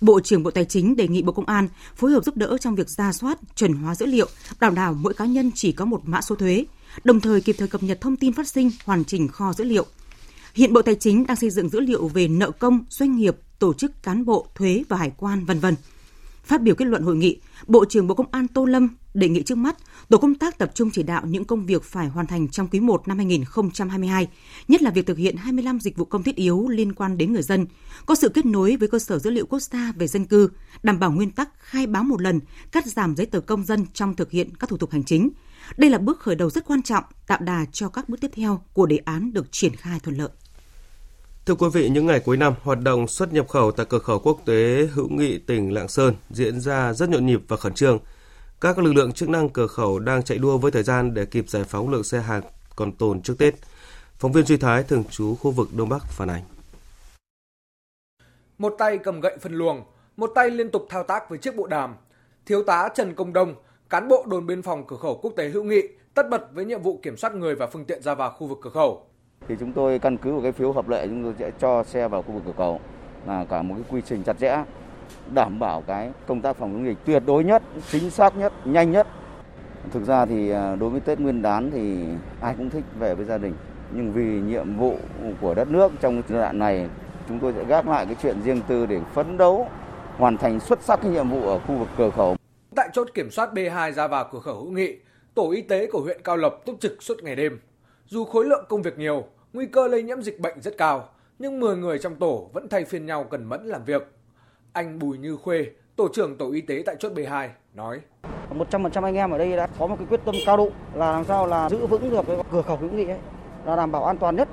Bộ 0.00 0.20
trưởng 0.20 0.42
Bộ 0.42 0.50
Tài 0.50 0.64
chính 0.64 0.96
đề 0.96 1.08
nghị 1.08 1.22
Bộ 1.22 1.32
Công 1.32 1.46
an 1.46 1.68
phối 1.96 2.10
hợp 2.10 2.24
giúp 2.24 2.36
đỡ 2.36 2.56
trong 2.60 2.74
việc 2.74 2.88
ra 2.88 3.12
soát, 3.12 3.38
chuẩn 3.56 3.72
hóa 3.72 3.94
dữ 3.94 4.06
liệu, 4.06 4.28
đảm 4.60 4.74
bảo 4.74 4.94
mỗi 4.94 5.14
cá 5.14 5.24
nhân 5.24 5.50
chỉ 5.54 5.72
có 5.72 5.84
một 5.84 6.00
mã 6.04 6.20
số 6.20 6.34
thuế, 6.34 6.64
đồng 7.04 7.20
thời 7.20 7.40
kịp 7.40 7.56
thời 7.58 7.68
cập 7.68 7.82
nhật 7.82 8.00
thông 8.00 8.16
tin 8.16 8.32
phát 8.32 8.48
sinh, 8.48 8.70
hoàn 8.84 9.04
chỉnh 9.04 9.28
kho 9.28 9.52
dữ 9.52 9.64
liệu. 9.64 9.86
Hiện 10.54 10.72
Bộ 10.72 10.82
Tài 10.82 10.94
chính 10.94 11.26
đang 11.26 11.36
xây 11.36 11.50
dựng 11.50 11.68
dữ 11.68 11.80
liệu 11.80 12.08
về 12.08 12.28
nợ 12.28 12.50
công, 12.50 12.84
doanh 12.90 13.16
nghiệp, 13.16 13.36
tổ 13.58 13.74
chức 13.74 14.02
cán 14.02 14.24
bộ, 14.24 14.46
thuế 14.54 14.84
và 14.88 14.96
hải 14.96 15.12
quan, 15.16 15.44
vân 15.44 15.58
vân. 15.58 15.74
Phát 16.44 16.62
biểu 16.62 16.74
kết 16.74 16.84
luận 16.84 17.02
hội 17.02 17.16
nghị, 17.16 17.40
Bộ 17.66 17.84
trưởng 17.84 18.06
Bộ 18.06 18.14
Công 18.14 18.30
an 18.30 18.48
Tô 18.48 18.64
Lâm 18.64 18.88
đề 19.14 19.28
nghị 19.28 19.42
trước 19.42 19.58
mắt, 19.58 19.76
tổ 20.08 20.18
công 20.18 20.34
tác 20.34 20.58
tập 20.58 20.70
trung 20.74 20.90
chỉ 20.92 21.02
đạo 21.02 21.22
những 21.26 21.44
công 21.44 21.66
việc 21.66 21.82
phải 21.84 22.08
hoàn 22.08 22.26
thành 22.26 22.48
trong 22.48 22.68
quý 22.68 22.80
1 22.80 23.08
năm 23.08 23.16
2022, 23.16 24.28
nhất 24.68 24.82
là 24.82 24.90
việc 24.90 25.06
thực 25.06 25.18
hiện 25.18 25.36
25 25.36 25.80
dịch 25.80 25.96
vụ 25.96 26.04
công 26.04 26.22
thiết 26.22 26.36
yếu 26.36 26.68
liên 26.68 26.92
quan 26.92 27.18
đến 27.18 27.32
người 27.32 27.42
dân, 27.42 27.66
có 28.06 28.14
sự 28.14 28.28
kết 28.28 28.46
nối 28.46 28.76
với 28.76 28.88
cơ 28.88 28.98
sở 28.98 29.18
dữ 29.18 29.30
liệu 29.30 29.46
quốc 29.46 29.60
gia 29.60 29.92
về 29.92 30.06
dân 30.06 30.24
cư, 30.24 30.50
đảm 30.82 30.98
bảo 30.98 31.12
nguyên 31.12 31.30
tắc 31.30 31.48
khai 31.58 31.86
báo 31.86 32.04
một 32.04 32.20
lần, 32.20 32.40
cắt 32.72 32.86
giảm 32.86 33.16
giấy 33.16 33.26
tờ 33.26 33.40
công 33.40 33.64
dân 33.64 33.86
trong 33.92 34.16
thực 34.16 34.30
hiện 34.30 34.56
các 34.56 34.70
thủ 34.70 34.76
tục 34.76 34.90
hành 34.90 35.04
chính. 35.04 35.30
Đây 35.76 35.90
là 35.90 35.98
bước 35.98 36.20
khởi 36.20 36.34
đầu 36.34 36.50
rất 36.50 36.66
quan 36.66 36.82
trọng, 36.82 37.04
tạo 37.26 37.38
đà 37.40 37.64
cho 37.72 37.88
các 37.88 38.08
bước 38.08 38.20
tiếp 38.20 38.30
theo 38.34 38.62
của 38.72 38.86
đề 38.86 38.96
án 38.96 39.32
được 39.32 39.46
triển 39.52 39.76
khai 39.76 40.00
thuận 40.00 40.16
lợi. 40.16 40.28
Thưa 41.46 41.54
quý 41.54 41.68
vị, 41.72 41.88
những 41.88 42.06
ngày 42.06 42.20
cuối 42.20 42.36
năm, 42.36 42.54
hoạt 42.62 42.80
động 42.80 43.08
xuất 43.08 43.32
nhập 43.32 43.48
khẩu 43.48 43.72
tại 43.72 43.86
cửa 43.88 43.98
khẩu 43.98 44.18
quốc 44.18 44.40
tế 44.46 44.88
hữu 44.92 45.08
nghị 45.08 45.38
tỉnh 45.38 45.74
Lạng 45.74 45.88
Sơn 45.88 46.14
diễn 46.30 46.60
ra 46.60 46.92
rất 46.92 47.08
nhộn 47.08 47.26
nhịp 47.26 47.40
và 47.48 47.56
khẩn 47.56 47.74
trương. 47.74 47.98
Các 48.60 48.78
lực 48.78 48.92
lượng 48.92 49.12
chức 49.12 49.28
năng 49.28 49.48
cửa 49.48 49.66
khẩu 49.66 49.98
đang 49.98 50.22
chạy 50.22 50.38
đua 50.38 50.58
với 50.58 50.72
thời 50.72 50.82
gian 50.82 51.14
để 51.14 51.26
kịp 51.26 51.48
giải 51.48 51.64
phóng 51.64 51.90
lượng 51.90 52.04
xe 52.04 52.20
hàng 52.20 52.42
còn 52.76 52.92
tồn 52.92 53.22
trước 53.22 53.34
Tết. 53.38 53.54
Phóng 54.18 54.32
viên 54.32 54.44
Duy 54.44 54.56
Thái 54.56 54.82
thường 54.82 55.04
trú 55.10 55.34
khu 55.34 55.50
vực 55.50 55.68
Đông 55.76 55.88
Bắc 55.88 56.02
phản 56.08 56.30
ánh. 56.30 56.42
Một 58.58 58.74
tay 58.78 58.98
cầm 58.98 59.20
gậy 59.20 59.36
phân 59.40 59.54
luồng, 59.54 59.82
một 60.16 60.32
tay 60.34 60.50
liên 60.50 60.70
tục 60.70 60.86
thao 60.88 61.02
tác 61.02 61.30
với 61.30 61.38
chiếc 61.38 61.56
bộ 61.56 61.66
đàm. 61.66 61.94
Thiếu 62.46 62.64
tá 62.64 62.88
Trần 62.94 63.14
Công 63.14 63.32
Đông, 63.32 63.54
cán 63.90 64.08
bộ 64.08 64.24
đồn 64.28 64.46
biên 64.46 64.62
phòng 64.62 64.86
cửa 64.86 64.96
khẩu 64.96 65.18
quốc 65.22 65.32
tế 65.36 65.48
Hữu 65.48 65.64
Nghị, 65.64 65.82
tất 66.14 66.30
bật 66.30 66.42
với 66.52 66.64
nhiệm 66.64 66.82
vụ 66.82 67.00
kiểm 67.02 67.16
soát 67.16 67.34
người 67.34 67.54
và 67.54 67.66
phương 67.66 67.84
tiện 67.84 68.02
ra 68.02 68.14
vào 68.14 68.30
khu 68.30 68.46
vực 68.46 68.58
cửa 68.62 68.70
khẩu. 68.70 69.06
Thì 69.48 69.56
chúng 69.60 69.72
tôi 69.72 69.98
căn 69.98 70.16
cứ 70.16 70.32
vào 70.32 70.42
cái 70.42 70.52
phiếu 70.52 70.72
hợp 70.72 70.88
lệ 70.88 71.06
chúng 71.06 71.22
tôi 71.22 71.34
sẽ 71.38 71.50
cho 71.58 71.84
xe 71.84 72.08
vào 72.08 72.22
khu 72.22 72.32
vực 72.32 72.42
cửa 72.46 72.52
khẩu 72.56 72.80
là 73.26 73.44
cả 73.44 73.62
một 73.62 73.74
cái 73.74 73.84
quy 73.90 74.02
trình 74.06 74.22
chặt 74.22 74.38
chẽ 74.38 74.64
đảm 75.34 75.58
bảo 75.58 75.82
cái 75.86 76.10
công 76.26 76.40
tác 76.40 76.56
phòng 76.56 76.72
chống 76.72 76.86
dịch 76.86 76.98
tuyệt 77.04 77.22
đối 77.26 77.44
nhất, 77.44 77.62
chính 77.90 78.10
xác 78.10 78.36
nhất, 78.36 78.52
nhanh 78.64 78.92
nhất. 78.92 79.06
Thực 79.90 80.04
ra 80.04 80.26
thì 80.26 80.50
à, 80.50 80.76
đối 80.76 80.90
với 80.90 81.00
Tết 81.00 81.20
Nguyên 81.20 81.42
đán 81.42 81.70
thì 81.70 82.04
ai 82.40 82.54
cũng 82.58 82.70
thích 82.70 82.84
về 82.98 83.14
với 83.14 83.24
gia 83.24 83.38
đình. 83.38 83.54
Nhưng 83.92 84.12
vì 84.12 84.24
nhiệm 84.24 84.76
vụ 84.76 84.96
của 85.40 85.54
đất 85.54 85.68
nước 85.68 85.92
trong 86.00 86.22
giai 86.28 86.38
đoạn 86.38 86.58
này, 86.58 86.88
chúng 87.28 87.38
tôi 87.38 87.52
sẽ 87.56 87.64
gác 87.64 87.88
lại 87.88 88.06
cái 88.06 88.16
chuyện 88.22 88.42
riêng 88.44 88.60
tư 88.68 88.86
để 88.86 89.00
phấn 89.14 89.38
đấu 89.38 89.68
hoàn 90.16 90.36
thành 90.36 90.60
xuất 90.60 90.82
sắc 90.82 91.00
cái 91.02 91.10
nhiệm 91.10 91.28
vụ 91.28 91.48
ở 91.48 91.58
khu 91.58 91.76
vực 91.76 91.88
cửa 91.98 92.10
khẩu. 92.10 92.36
Tại 92.76 92.88
chốt 92.92 93.08
kiểm 93.14 93.30
soát 93.30 93.50
B2 93.52 93.92
ra 93.92 94.06
vào 94.06 94.28
cửa 94.32 94.40
khẩu 94.40 94.54
hữu 94.54 94.70
nghị, 94.70 94.98
tổ 95.34 95.50
y 95.50 95.62
tế 95.62 95.86
của 95.86 96.00
huyện 96.00 96.20
Cao 96.24 96.36
Lộc 96.36 96.62
túc 96.66 96.80
trực 96.80 97.02
suốt 97.02 97.22
ngày 97.22 97.36
đêm. 97.36 97.58
Dù 98.06 98.24
khối 98.24 98.44
lượng 98.44 98.64
công 98.68 98.82
việc 98.82 98.98
nhiều, 98.98 99.24
nguy 99.52 99.66
cơ 99.66 99.88
lây 99.88 100.02
nhiễm 100.02 100.22
dịch 100.22 100.40
bệnh 100.40 100.60
rất 100.60 100.74
cao, 100.78 101.08
nhưng 101.38 101.60
10 101.60 101.76
người 101.76 101.98
trong 101.98 102.14
tổ 102.14 102.50
vẫn 102.52 102.68
thay 102.68 102.84
phiên 102.84 103.06
nhau 103.06 103.24
cần 103.24 103.44
mẫn 103.44 103.66
làm 103.66 103.84
việc. 103.84 104.12
Anh 104.72 104.98
Bùi 104.98 105.18
Như 105.18 105.36
Khuê, 105.36 105.66
tổ 105.96 106.08
trưởng 106.12 106.38
tổ 106.38 106.52
y 106.52 106.60
tế 106.60 106.82
tại 106.86 106.96
chốt 106.98 107.12
B2 107.14 107.48
nói: 107.74 108.00
100% 108.50 109.04
anh 109.04 109.14
em 109.14 109.30
ở 109.30 109.38
đây 109.38 109.56
đã 109.56 109.66
có 109.78 109.86
một 109.86 109.96
cái 109.98 110.06
quyết 110.10 110.20
tâm 110.24 110.34
cao 110.46 110.56
độ 110.56 110.68
là 110.94 111.12
làm 111.12 111.24
sao 111.24 111.46
là 111.46 111.68
giữ 111.70 111.86
vững 111.86 112.10
được 112.10 112.26
cái 112.26 112.36
cửa 112.52 112.62
khẩu 112.62 112.76
hữu 112.76 112.90
nghị 112.90 113.06
ấy, 113.06 113.18
là 113.64 113.76
đảm 113.76 113.92
bảo 113.92 114.04
an 114.04 114.18
toàn 114.18 114.36
nhất 114.36 114.48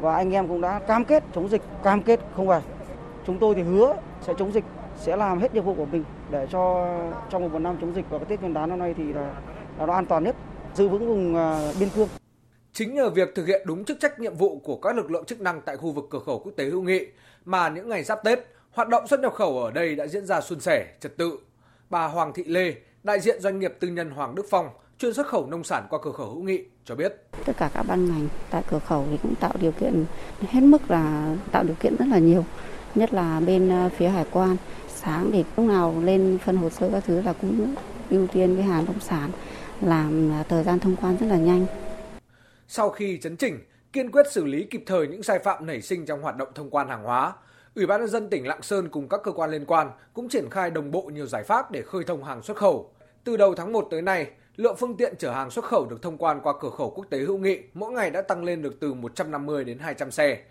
và 0.00 0.14
anh 0.14 0.30
em 0.30 0.48
cũng 0.48 0.60
đã 0.60 0.78
cam 0.78 1.04
kết 1.04 1.24
chống 1.34 1.48
dịch, 1.48 1.62
cam 1.82 2.02
kết 2.02 2.20
không 2.36 2.48
về. 2.48 2.60
Chúng 3.26 3.38
tôi 3.38 3.54
thì 3.54 3.62
hứa 3.62 3.96
sẽ 4.20 4.34
chống 4.38 4.52
dịch, 4.52 4.64
sẽ 4.96 5.16
làm 5.16 5.38
hết 5.38 5.54
nhiệm 5.54 5.64
vụ 5.64 5.74
của 5.74 5.86
mình 5.86 6.04
để 6.30 6.46
cho 6.50 6.88
trong 7.30 7.52
một 7.52 7.58
năm 7.58 7.76
chống 7.80 7.94
dịch 7.94 8.04
và 8.10 8.18
cái 8.18 8.26
Tết 8.26 8.40
Nguyên 8.40 8.54
đán 8.54 8.68
năm 8.68 8.78
nay 8.78 8.94
thì 8.96 9.12
là, 9.12 9.34
là 9.78 9.86
nó 9.86 9.92
an 9.92 10.06
toàn 10.06 10.24
nhất, 10.24 10.36
giữ 10.74 10.88
vững 10.88 11.06
vùng 11.06 11.36
à, 11.36 11.72
biên 11.80 11.88
cương. 11.88 12.08
Chính 12.80 12.94
nhờ 12.94 13.10
việc 13.10 13.34
thực 13.34 13.46
hiện 13.46 13.62
đúng 13.64 13.84
chức 13.84 14.00
trách 14.00 14.20
nhiệm 14.20 14.34
vụ 14.34 14.60
của 14.64 14.76
các 14.76 14.96
lực 14.96 15.10
lượng 15.10 15.24
chức 15.24 15.40
năng 15.40 15.60
tại 15.60 15.76
khu 15.76 15.92
vực 15.92 16.06
cửa 16.10 16.18
khẩu 16.18 16.38
quốc 16.38 16.52
tế 16.56 16.64
hữu 16.64 16.82
nghị 16.82 17.06
mà 17.44 17.68
những 17.68 17.88
ngày 17.88 18.04
giáp 18.04 18.24
Tết, 18.24 18.38
hoạt 18.70 18.88
động 18.88 19.06
xuất 19.06 19.20
nhập 19.20 19.32
khẩu 19.34 19.62
ở 19.62 19.70
đây 19.70 19.94
đã 19.94 20.06
diễn 20.06 20.26
ra 20.26 20.40
suôn 20.40 20.60
sẻ, 20.60 20.86
trật 21.00 21.16
tự. 21.16 21.38
Bà 21.90 22.06
Hoàng 22.06 22.32
Thị 22.32 22.44
Lê, 22.44 22.74
đại 23.02 23.20
diện 23.20 23.40
doanh 23.40 23.58
nghiệp 23.58 23.76
tư 23.80 23.88
nhân 23.88 24.10
Hoàng 24.10 24.34
Đức 24.34 24.46
Phong, 24.50 24.68
chuyên 24.98 25.14
xuất 25.14 25.26
khẩu 25.26 25.46
nông 25.46 25.64
sản 25.64 25.86
qua 25.90 25.98
cửa 26.02 26.12
khẩu 26.12 26.26
hữu 26.26 26.42
nghị 26.42 26.64
cho 26.84 26.94
biết. 26.94 27.16
Tất 27.44 27.52
cả 27.58 27.70
các 27.74 27.82
ban 27.82 28.08
ngành 28.08 28.28
tại 28.50 28.62
cửa 28.70 28.78
khẩu 28.78 29.04
thì 29.10 29.18
cũng 29.22 29.34
tạo 29.34 29.52
điều 29.60 29.72
kiện 29.72 30.04
hết 30.40 30.62
mức 30.62 30.90
là 30.90 31.36
tạo 31.52 31.64
điều 31.64 31.76
kiện 31.80 31.96
rất 31.96 32.06
là 32.08 32.18
nhiều, 32.18 32.44
nhất 32.94 33.14
là 33.14 33.40
bên 33.40 33.68
ờ, 33.68 33.90
phía 33.96 34.08
hải 34.08 34.24
quan. 34.30 34.56
Sáng 34.88 35.30
thì 35.32 35.44
lúc 35.56 35.66
nào 35.66 35.94
lên 36.04 36.38
phân 36.44 36.56
hồ 36.56 36.70
sơ 36.70 36.90
các 36.92 37.04
thứ 37.06 37.22
là 37.22 37.32
cũng 37.32 37.74
ưu 38.10 38.26
tiên 38.26 38.56
cái 38.56 38.64
hàng 38.64 38.84
nông 38.84 39.00
sản, 39.00 39.30
làm 39.80 40.30
ờ, 40.30 40.42
thời 40.48 40.64
gian 40.64 40.78
thông 40.78 40.96
quan 40.96 41.16
rất 41.20 41.26
là 41.26 41.36
nhanh. 41.36 41.66
Sau 42.72 42.90
khi 42.90 43.18
chấn 43.18 43.36
chỉnh, 43.36 43.58
kiên 43.92 44.10
quyết 44.10 44.26
xử 44.30 44.44
lý 44.44 44.66
kịp 44.70 44.82
thời 44.86 45.06
những 45.06 45.22
sai 45.22 45.38
phạm 45.38 45.66
nảy 45.66 45.82
sinh 45.82 46.06
trong 46.06 46.22
hoạt 46.22 46.36
động 46.36 46.48
thông 46.54 46.70
quan 46.70 46.88
hàng 46.88 47.02
hóa, 47.04 47.32
Ủy 47.74 47.86
ban 47.86 48.00
nhân 48.00 48.08
dân 48.08 48.30
tỉnh 48.30 48.46
Lạng 48.46 48.62
Sơn 48.62 48.88
cùng 48.88 49.08
các 49.08 49.20
cơ 49.24 49.32
quan 49.32 49.50
liên 49.50 49.64
quan 49.64 49.90
cũng 50.14 50.28
triển 50.28 50.50
khai 50.50 50.70
đồng 50.70 50.90
bộ 50.90 51.02
nhiều 51.02 51.26
giải 51.26 51.42
pháp 51.42 51.70
để 51.70 51.82
khơi 51.82 52.04
thông 52.04 52.24
hàng 52.24 52.42
xuất 52.42 52.56
khẩu. 52.56 52.90
Từ 53.24 53.36
đầu 53.36 53.54
tháng 53.54 53.72
1 53.72 53.88
tới 53.90 54.02
nay, 54.02 54.30
lượng 54.56 54.76
phương 54.76 54.96
tiện 54.96 55.14
chở 55.18 55.32
hàng 55.32 55.50
xuất 55.50 55.64
khẩu 55.64 55.86
được 55.90 56.02
thông 56.02 56.18
quan 56.18 56.40
qua 56.42 56.52
cửa 56.60 56.70
khẩu 56.70 56.90
quốc 56.90 57.06
tế 57.10 57.18
hữu 57.18 57.38
nghị 57.38 57.58
mỗi 57.74 57.92
ngày 57.92 58.10
đã 58.10 58.22
tăng 58.22 58.44
lên 58.44 58.62
được 58.62 58.80
từ 58.80 58.94
150 58.94 59.64
đến 59.64 59.78
200 59.78 60.10
xe. 60.10 60.42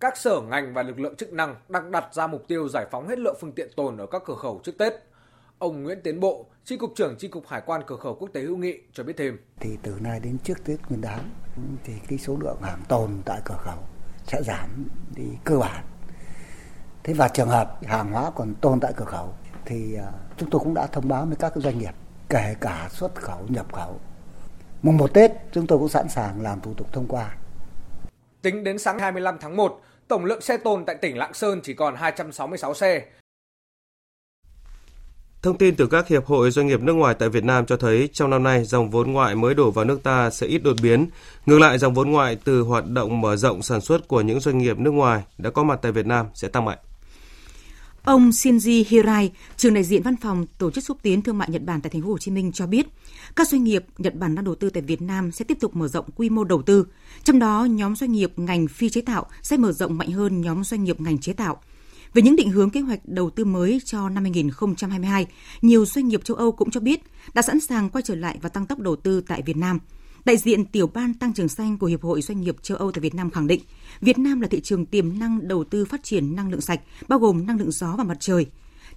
Các 0.00 0.16
sở 0.16 0.40
ngành 0.40 0.74
và 0.74 0.82
lực 0.82 1.00
lượng 1.00 1.16
chức 1.16 1.32
năng 1.32 1.54
đang 1.68 1.90
đặt 1.90 2.14
ra 2.14 2.26
mục 2.26 2.48
tiêu 2.48 2.68
giải 2.68 2.86
phóng 2.90 3.08
hết 3.08 3.18
lượng 3.18 3.36
phương 3.40 3.52
tiện 3.52 3.68
tồn 3.76 3.96
ở 3.96 4.06
các 4.06 4.22
cửa 4.24 4.34
khẩu 4.34 4.60
trước 4.64 4.78
Tết. 4.78 4.92
Ông 5.58 5.82
Nguyễn 5.82 6.00
Tiến 6.02 6.20
Bộ, 6.20 6.46
Chi 6.64 6.76
cục 6.76 6.92
trưởng 6.96 7.16
Chi 7.18 7.28
cục 7.28 7.46
Hải 7.48 7.60
quan 7.66 7.82
cửa 7.86 7.96
khẩu 7.96 8.14
quốc 8.14 8.28
tế 8.32 8.40
hữu 8.40 8.56
nghị 8.56 8.78
cho 8.92 9.04
biết 9.04 9.12
thêm. 9.16 9.38
Thì 9.60 9.70
từ 9.82 9.94
nay 10.00 10.20
đến 10.20 10.38
trước 10.44 10.64
Tết 10.64 10.78
Nguyên 10.88 11.00
đán 11.00 11.30
thì 11.84 11.92
cái 12.08 12.18
số 12.18 12.36
lượng 12.40 12.58
hàng 12.62 12.82
tồn 12.88 13.10
tại 13.24 13.40
cửa 13.44 13.58
khẩu 13.58 13.78
sẽ 14.26 14.42
giảm 14.42 14.88
đi 15.16 15.24
cơ 15.44 15.58
bản. 15.58 15.84
Thế 17.04 17.14
và 17.14 17.28
trường 17.28 17.48
hợp 17.48 17.78
hàng 17.84 18.12
hóa 18.12 18.30
còn 18.30 18.54
tồn 18.54 18.80
tại 18.80 18.92
cửa 18.96 19.04
khẩu 19.04 19.34
thì 19.64 19.94
à, 19.94 20.12
chúng 20.36 20.50
tôi 20.50 20.60
cũng 20.64 20.74
đã 20.74 20.86
thông 20.86 21.08
báo 21.08 21.26
với 21.26 21.36
các 21.36 21.52
doanh 21.56 21.78
nghiệp 21.78 21.94
kể 22.28 22.54
cả 22.60 22.88
xuất 22.90 23.14
khẩu 23.14 23.46
nhập 23.48 23.72
khẩu. 23.72 24.00
Mùng 24.82 24.96
một 24.96 25.14
Tết 25.14 25.30
chúng 25.52 25.66
tôi 25.66 25.78
cũng 25.78 25.88
sẵn 25.88 26.08
sàng 26.08 26.42
làm 26.42 26.60
thủ 26.60 26.74
tục 26.74 26.92
thông 26.92 27.06
qua. 27.08 27.36
Tính 28.42 28.64
đến 28.64 28.78
sáng 28.78 28.98
25 28.98 29.38
tháng 29.40 29.56
1, 29.56 29.80
tổng 30.08 30.24
lượng 30.24 30.40
xe 30.40 30.56
tồn 30.56 30.84
tại 30.84 30.96
tỉnh 30.96 31.18
Lạng 31.18 31.34
Sơn 31.34 31.60
chỉ 31.62 31.74
còn 31.74 31.96
266 31.96 32.74
xe, 32.74 33.04
Thông 35.42 35.58
tin 35.58 35.76
từ 35.76 35.86
các 35.86 36.08
hiệp 36.08 36.26
hội 36.26 36.50
doanh 36.50 36.66
nghiệp 36.66 36.82
nước 36.82 36.92
ngoài 36.92 37.14
tại 37.18 37.28
Việt 37.28 37.44
Nam 37.44 37.66
cho 37.66 37.76
thấy 37.76 38.08
trong 38.12 38.30
năm 38.30 38.42
nay 38.42 38.64
dòng 38.64 38.90
vốn 38.90 39.12
ngoại 39.12 39.34
mới 39.34 39.54
đổ 39.54 39.70
vào 39.70 39.84
nước 39.84 40.02
ta 40.02 40.30
sẽ 40.30 40.46
ít 40.46 40.58
đột 40.58 40.76
biến. 40.82 41.06
Ngược 41.46 41.58
lại 41.58 41.78
dòng 41.78 41.94
vốn 41.94 42.10
ngoại 42.10 42.36
từ 42.44 42.60
hoạt 42.60 42.86
động 42.86 43.20
mở 43.20 43.36
rộng 43.36 43.62
sản 43.62 43.80
xuất 43.80 44.08
của 44.08 44.20
những 44.20 44.40
doanh 44.40 44.58
nghiệp 44.58 44.78
nước 44.78 44.90
ngoài 44.90 45.22
đã 45.38 45.50
có 45.50 45.62
mặt 45.64 45.78
tại 45.82 45.92
Việt 45.92 46.06
Nam 46.06 46.26
sẽ 46.34 46.48
tăng 46.48 46.64
mạnh. 46.64 46.78
Ông 48.04 48.30
Shinji 48.30 48.84
Hirai, 48.88 49.32
trường 49.56 49.74
đại 49.74 49.84
diện 49.84 50.02
văn 50.02 50.16
phòng 50.16 50.46
Tổ 50.58 50.70
chức 50.70 50.84
xúc 50.84 50.98
tiến 51.02 51.22
thương 51.22 51.38
mại 51.38 51.50
Nhật 51.50 51.62
Bản 51.62 51.80
tại 51.80 51.90
thành 51.90 52.02
phố 52.02 52.08
Hồ 52.08 52.18
Chí 52.18 52.30
Minh 52.30 52.52
cho 52.52 52.66
biết, 52.66 52.86
các 53.36 53.48
doanh 53.48 53.64
nghiệp 53.64 53.84
Nhật 53.98 54.14
Bản 54.14 54.34
đang 54.34 54.44
đầu 54.44 54.54
tư 54.54 54.70
tại 54.70 54.82
Việt 54.82 55.02
Nam 55.02 55.32
sẽ 55.32 55.44
tiếp 55.44 55.58
tục 55.60 55.76
mở 55.76 55.88
rộng 55.88 56.06
quy 56.16 56.30
mô 56.30 56.44
đầu 56.44 56.62
tư. 56.62 56.86
Trong 57.24 57.38
đó, 57.38 57.64
nhóm 57.64 57.96
doanh 57.96 58.12
nghiệp 58.12 58.32
ngành 58.36 58.68
phi 58.68 58.90
chế 58.90 59.00
tạo 59.00 59.26
sẽ 59.42 59.56
mở 59.56 59.72
rộng 59.72 59.98
mạnh 59.98 60.10
hơn 60.10 60.40
nhóm 60.40 60.64
doanh 60.64 60.84
nghiệp 60.84 61.00
ngành 61.00 61.18
chế 61.18 61.32
tạo. 61.32 61.60
Về 62.14 62.22
những 62.22 62.36
định 62.36 62.50
hướng 62.50 62.70
kế 62.70 62.80
hoạch 62.80 63.00
đầu 63.04 63.30
tư 63.30 63.44
mới 63.44 63.80
cho 63.84 64.08
năm 64.08 64.24
2022, 64.24 65.26
nhiều 65.62 65.86
doanh 65.86 66.08
nghiệp 66.08 66.24
châu 66.24 66.36
Âu 66.36 66.52
cũng 66.52 66.70
cho 66.70 66.80
biết 66.80 67.00
đã 67.34 67.42
sẵn 67.42 67.60
sàng 67.60 67.90
quay 67.90 68.02
trở 68.02 68.14
lại 68.14 68.38
và 68.42 68.48
tăng 68.48 68.66
tốc 68.66 68.78
đầu 68.78 68.96
tư 68.96 69.20
tại 69.20 69.42
Việt 69.42 69.56
Nam. 69.56 69.78
Đại 70.24 70.36
diện 70.36 70.64
tiểu 70.64 70.86
ban 70.86 71.14
tăng 71.14 71.32
trưởng 71.32 71.48
xanh 71.48 71.78
của 71.78 71.86
Hiệp 71.86 72.02
hội 72.02 72.22
Doanh 72.22 72.40
nghiệp 72.40 72.56
châu 72.62 72.78
Âu 72.78 72.92
tại 72.92 73.00
Việt 73.00 73.14
Nam 73.14 73.30
khẳng 73.30 73.46
định, 73.46 73.60
Việt 74.00 74.18
Nam 74.18 74.40
là 74.40 74.48
thị 74.48 74.60
trường 74.60 74.86
tiềm 74.86 75.18
năng 75.18 75.48
đầu 75.48 75.64
tư 75.64 75.84
phát 75.84 76.02
triển 76.02 76.36
năng 76.36 76.50
lượng 76.50 76.60
sạch, 76.60 76.80
bao 77.08 77.18
gồm 77.18 77.46
năng 77.46 77.58
lượng 77.58 77.70
gió 77.70 77.94
và 77.98 78.04
mặt 78.04 78.16
trời. 78.20 78.46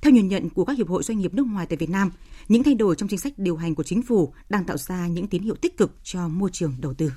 Theo 0.01 0.13
nhìn 0.13 0.27
nhận 0.27 0.50
của 0.50 0.65
các 0.65 0.77
hiệp 0.77 0.88
hội 0.88 1.03
doanh 1.03 1.20
nghiệp 1.20 1.34
nước 1.34 1.48
ngoài 1.48 1.65
tại 1.65 1.77
Việt 1.77 1.89
Nam, 1.89 2.12
những 2.48 2.63
thay 2.63 2.75
đổi 2.75 2.96
trong 2.96 3.10
chính 3.10 3.20
sách 3.20 3.34
điều 3.38 3.56
hành 3.56 3.75
của 3.75 3.84
chính 3.84 4.01
phủ 4.01 4.34
đang 4.50 4.63
tạo 4.63 4.77
ra 4.77 5.08
những 5.08 5.27
tín 5.27 5.44
hiệu 5.44 5.56
tích 5.56 5.77
cực 5.77 5.91
cho 6.03 6.27
môi 6.27 6.50
trường 6.53 6.74
đầu 6.80 6.94
tư. 6.94 7.12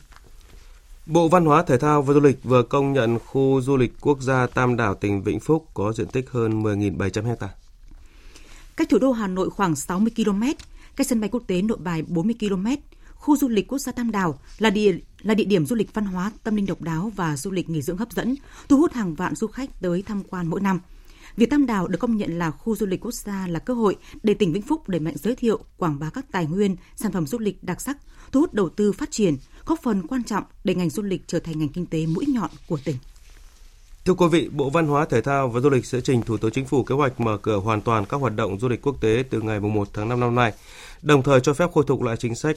Bộ 1.07 1.29
Văn 1.29 1.45
hóa 1.45 1.63
Thể 1.63 1.79
thao 1.79 2.03
và 2.03 2.15
Du 2.15 2.21
lịch 2.21 2.45
vừa 2.45 2.63
công 2.63 2.93
nhận 2.93 3.19
khu 3.19 3.61
du 3.61 3.77
lịch 3.77 3.93
quốc 4.01 4.21
gia 4.21 4.47
Tam 4.47 4.77
Đảo 4.77 4.95
tỉnh 4.95 5.23
Vĩnh 5.23 5.41
Phúc 5.41 5.69
có 5.75 5.93
diện 5.93 6.07
tích 6.07 6.31
hơn 6.31 6.63
10.700 6.63 7.37
ha. 7.41 7.49
Cách 8.77 8.89
thủ 8.91 8.99
đô 8.99 9.13
Hà 9.13 9.27
Nội 9.27 9.51
khoảng 9.51 9.77
60 9.77 10.13
km, 10.17 10.43
cách 10.97 11.07
sân 11.07 11.21
bay 11.21 11.29
quốc 11.33 11.43
tế 11.47 11.63
Nội 11.63 11.79
Bài 11.81 12.03
40 12.09 12.35
km, 12.41 12.67
khu 13.15 13.37
du 13.37 13.49
lịch 13.49 13.69
quốc 13.69 13.79
gia 13.79 13.93
Tam 13.93 14.11
Đảo 14.11 14.39
là 14.59 14.71
địa 14.71 14.99
là 15.23 15.35
địa 15.35 15.45
điểm 15.45 15.67
du 15.67 15.77
lịch 15.77 15.95
văn 15.95 16.05
hóa, 16.05 16.31
tâm 16.45 16.57
linh 16.57 16.67
độc 16.67 16.81
đáo 16.81 17.13
và 17.17 17.37
du 17.37 17.51
lịch 17.51 17.71
nghỉ 17.71 17.83
dưỡng 17.83 17.97
hấp 17.97 18.13
dẫn, 18.13 18.35
thu 18.69 18.77
hút 18.77 18.93
hàng 18.93 19.15
vạn 19.15 19.35
du 19.35 19.47
khách 19.47 19.81
tới 19.81 20.03
tham 20.03 20.23
quan 20.31 20.47
mỗi 20.47 20.61
năm. 20.61 20.81
Việc 21.37 21.51
Tam 21.51 21.67
Đảo 21.67 21.89
được 21.89 21.99
công 21.99 22.17
nhận 22.17 22.39
là 22.39 22.51
khu 22.51 22.77
du 22.77 22.87
lịch 22.87 23.01
quốc 23.01 23.15
gia 23.15 23.47
là 23.47 23.59
cơ 23.59 23.75
hội 23.75 23.97
để 24.23 24.35
tỉnh 24.35 24.53
Vĩnh 24.53 24.63
Phúc 24.63 24.89
đẩy 24.89 25.01
mạnh 25.01 25.15
giới 25.17 25.37
thiệu, 25.37 25.59
quảng 25.77 25.99
bá 25.99 26.11
các 26.11 26.27
tài 26.33 26.47
nguyên, 26.47 26.77
sản 26.97 27.13
phẩm 27.13 27.27
du 27.27 27.39
lịch 27.39 27.65
đặc 27.65 27.81
sắc, 27.81 27.99
thu 28.33 28.41
hút 28.41 28.55
đầu 28.55 28.69
tư 28.69 28.93
phát 28.93 29.11
triển, 29.11 29.37
góp 29.67 29.83
phần 29.83 30.07
quan 30.07 30.25
trọng 30.25 30.45
để 30.65 30.75
ngành 30.75 30.91
du 30.91 31.03
lịch 31.03 31.23
trở 31.27 31.39
thành 31.39 31.59
ngành 31.59 31.69
kinh 31.69 31.87
tế 31.87 32.07
mũi 32.07 32.25
nhọn 32.29 32.51
của 32.69 32.79
tỉnh. 32.85 32.97
Thưa 34.05 34.15
quý 34.15 34.27
vị, 34.29 34.49
Bộ 34.49 34.71
Văn 34.71 34.87
hóa 34.87 35.05
Thể 35.05 35.21
thao 35.21 35.49
và 35.49 35.61
Du 35.61 35.71
lịch 35.71 35.87
sẽ 35.87 36.01
trình 36.01 36.23
Thủ 36.23 36.37
tướng 36.37 36.51
Chính 36.51 36.67
phủ 36.67 36.83
kế 36.85 36.95
hoạch 36.95 37.21
mở 37.21 37.37
cửa 37.43 37.57
hoàn 37.57 37.81
toàn 37.81 38.05
các 38.07 38.21
hoạt 38.21 38.37
động 38.37 38.59
du 38.59 38.69
lịch 38.69 38.83
quốc 38.83 38.97
tế 39.01 39.25
từ 39.31 39.41
ngày 39.41 39.61
1 39.61 39.89
tháng 39.93 40.09
5 40.09 40.21
năm 40.21 40.35
nay, 40.35 40.53
đồng 41.03 41.23
thời 41.23 41.41
cho 41.41 41.55
phép 41.55 41.71
khôi 41.75 41.85
phục 41.89 42.03
lại 42.03 42.17
chính 42.17 42.35
sách 42.35 42.57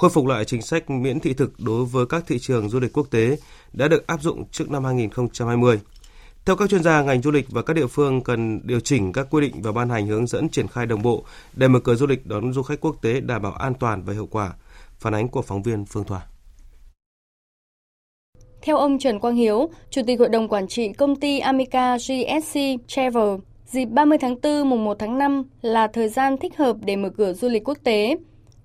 khôi 0.00 0.10
phục 0.10 0.26
lại 0.26 0.44
chính 0.44 0.62
sách 0.62 0.90
miễn 0.90 1.20
thị 1.20 1.34
thực 1.34 1.52
đối 1.60 1.84
với 1.84 2.06
các 2.06 2.24
thị 2.26 2.38
trường 2.38 2.68
du 2.68 2.80
lịch 2.80 2.92
quốc 2.92 3.06
tế 3.10 3.36
đã 3.72 3.88
được 3.88 4.06
áp 4.06 4.22
dụng 4.22 4.44
trước 4.52 4.70
năm 4.70 4.84
2020. 4.84 5.80
Theo 6.44 6.56
các 6.56 6.70
chuyên 6.70 6.82
gia, 6.82 7.02
ngành 7.02 7.22
du 7.22 7.30
lịch 7.30 7.50
và 7.50 7.62
các 7.62 7.74
địa 7.74 7.86
phương 7.86 8.20
cần 8.20 8.60
điều 8.64 8.80
chỉnh 8.80 9.12
các 9.12 9.26
quy 9.30 9.40
định 9.40 9.62
và 9.62 9.72
ban 9.72 9.88
hành 9.88 10.06
hướng 10.06 10.26
dẫn 10.26 10.48
triển 10.48 10.68
khai 10.68 10.86
đồng 10.86 11.02
bộ 11.02 11.24
để 11.52 11.68
mở 11.68 11.80
cửa 11.80 11.94
du 11.94 12.06
lịch 12.06 12.26
đón 12.26 12.52
du 12.52 12.62
khách 12.62 12.80
quốc 12.80 12.96
tế 13.02 13.20
đảm 13.20 13.42
bảo 13.42 13.52
an 13.52 13.74
toàn 13.74 14.02
và 14.02 14.12
hiệu 14.12 14.28
quả. 14.30 14.52
Phản 14.98 15.14
ánh 15.14 15.28
của 15.28 15.42
phóng 15.42 15.62
viên 15.62 15.84
Phương 15.84 16.04
Thoa. 16.04 16.20
Theo 18.62 18.76
ông 18.76 18.98
Trần 18.98 19.18
Quang 19.18 19.34
Hiếu, 19.34 19.70
Chủ 19.90 20.02
tịch 20.06 20.18
Hội 20.18 20.28
đồng 20.28 20.48
Quản 20.48 20.68
trị 20.68 20.92
công 20.92 21.16
ty 21.16 21.38
Amica 21.38 21.96
GSC 21.96 22.60
Travel, 22.86 23.38
dịp 23.64 23.84
30 23.84 24.18
tháng 24.18 24.34
4 24.42 24.70
mùng 24.70 24.84
1 24.84 24.96
tháng 24.98 25.18
5 25.18 25.42
là 25.62 25.86
thời 25.86 26.08
gian 26.08 26.36
thích 26.36 26.56
hợp 26.56 26.76
để 26.86 26.96
mở 26.96 27.10
cửa 27.16 27.32
du 27.32 27.48
lịch 27.48 27.68
quốc 27.68 27.78
tế. 27.84 28.16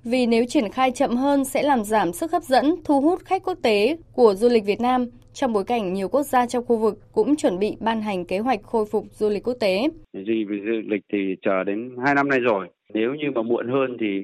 Vì 0.03 0.25
nếu 0.25 0.45
triển 0.45 0.71
khai 0.71 0.91
chậm 0.91 1.15
hơn 1.15 1.45
sẽ 1.45 1.63
làm 1.63 1.83
giảm 1.83 2.13
sức 2.13 2.31
hấp 2.31 2.43
dẫn, 2.43 2.75
thu 2.85 3.01
hút 3.01 3.19
khách 3.25 3.43
quốc 3.43 3.57
tế 3.63 3.97
của 4.13 4.33
du 4.33 4.49
lịch 4.49 4.65
Việt 4.65 4.81
Nam 4.81 5.05
trong 5.33 5.53
bối 5.53 5.63
cảnh 5.63 5.93
nhiều 5.93 6.09
quốc 6.09 6.23
gia 6.23 6.47
trong 6.47 6.65
khu 6.65 6.77
vực 6.77 6.99
cũng 7.11 7.35
chuẩn 7.35 7.59
bị 7.59 7.75
ban 7.79 8.01
hành 8.01 8.25
kế 8.25 8.39
hoạch 8.39 8.63
khôi 8.63 8.85
phục 8.85 9.05
du 9.11 9.29
lịch 9.29 9.43
quốc 9.43 9.57
tế. 9.59 9.87
Gì 10.13 10.43
về 10.49 10.57
du 10.65 10.81
lịch 10.91 11.01
thì 11.13 11.35
chờ 11.41 11.63
đến 11.63 11.95
2 12.05 12.15
năm 12.15 12.29
nay 12.29 12.39
rồi. 12.39 12.67
Nếu 12.93 13.13
như 13.13 13.31
mà 13.35 13.41
muộn 13.41 13.67
hơn 13.67 13.97
thì 13.99 14.23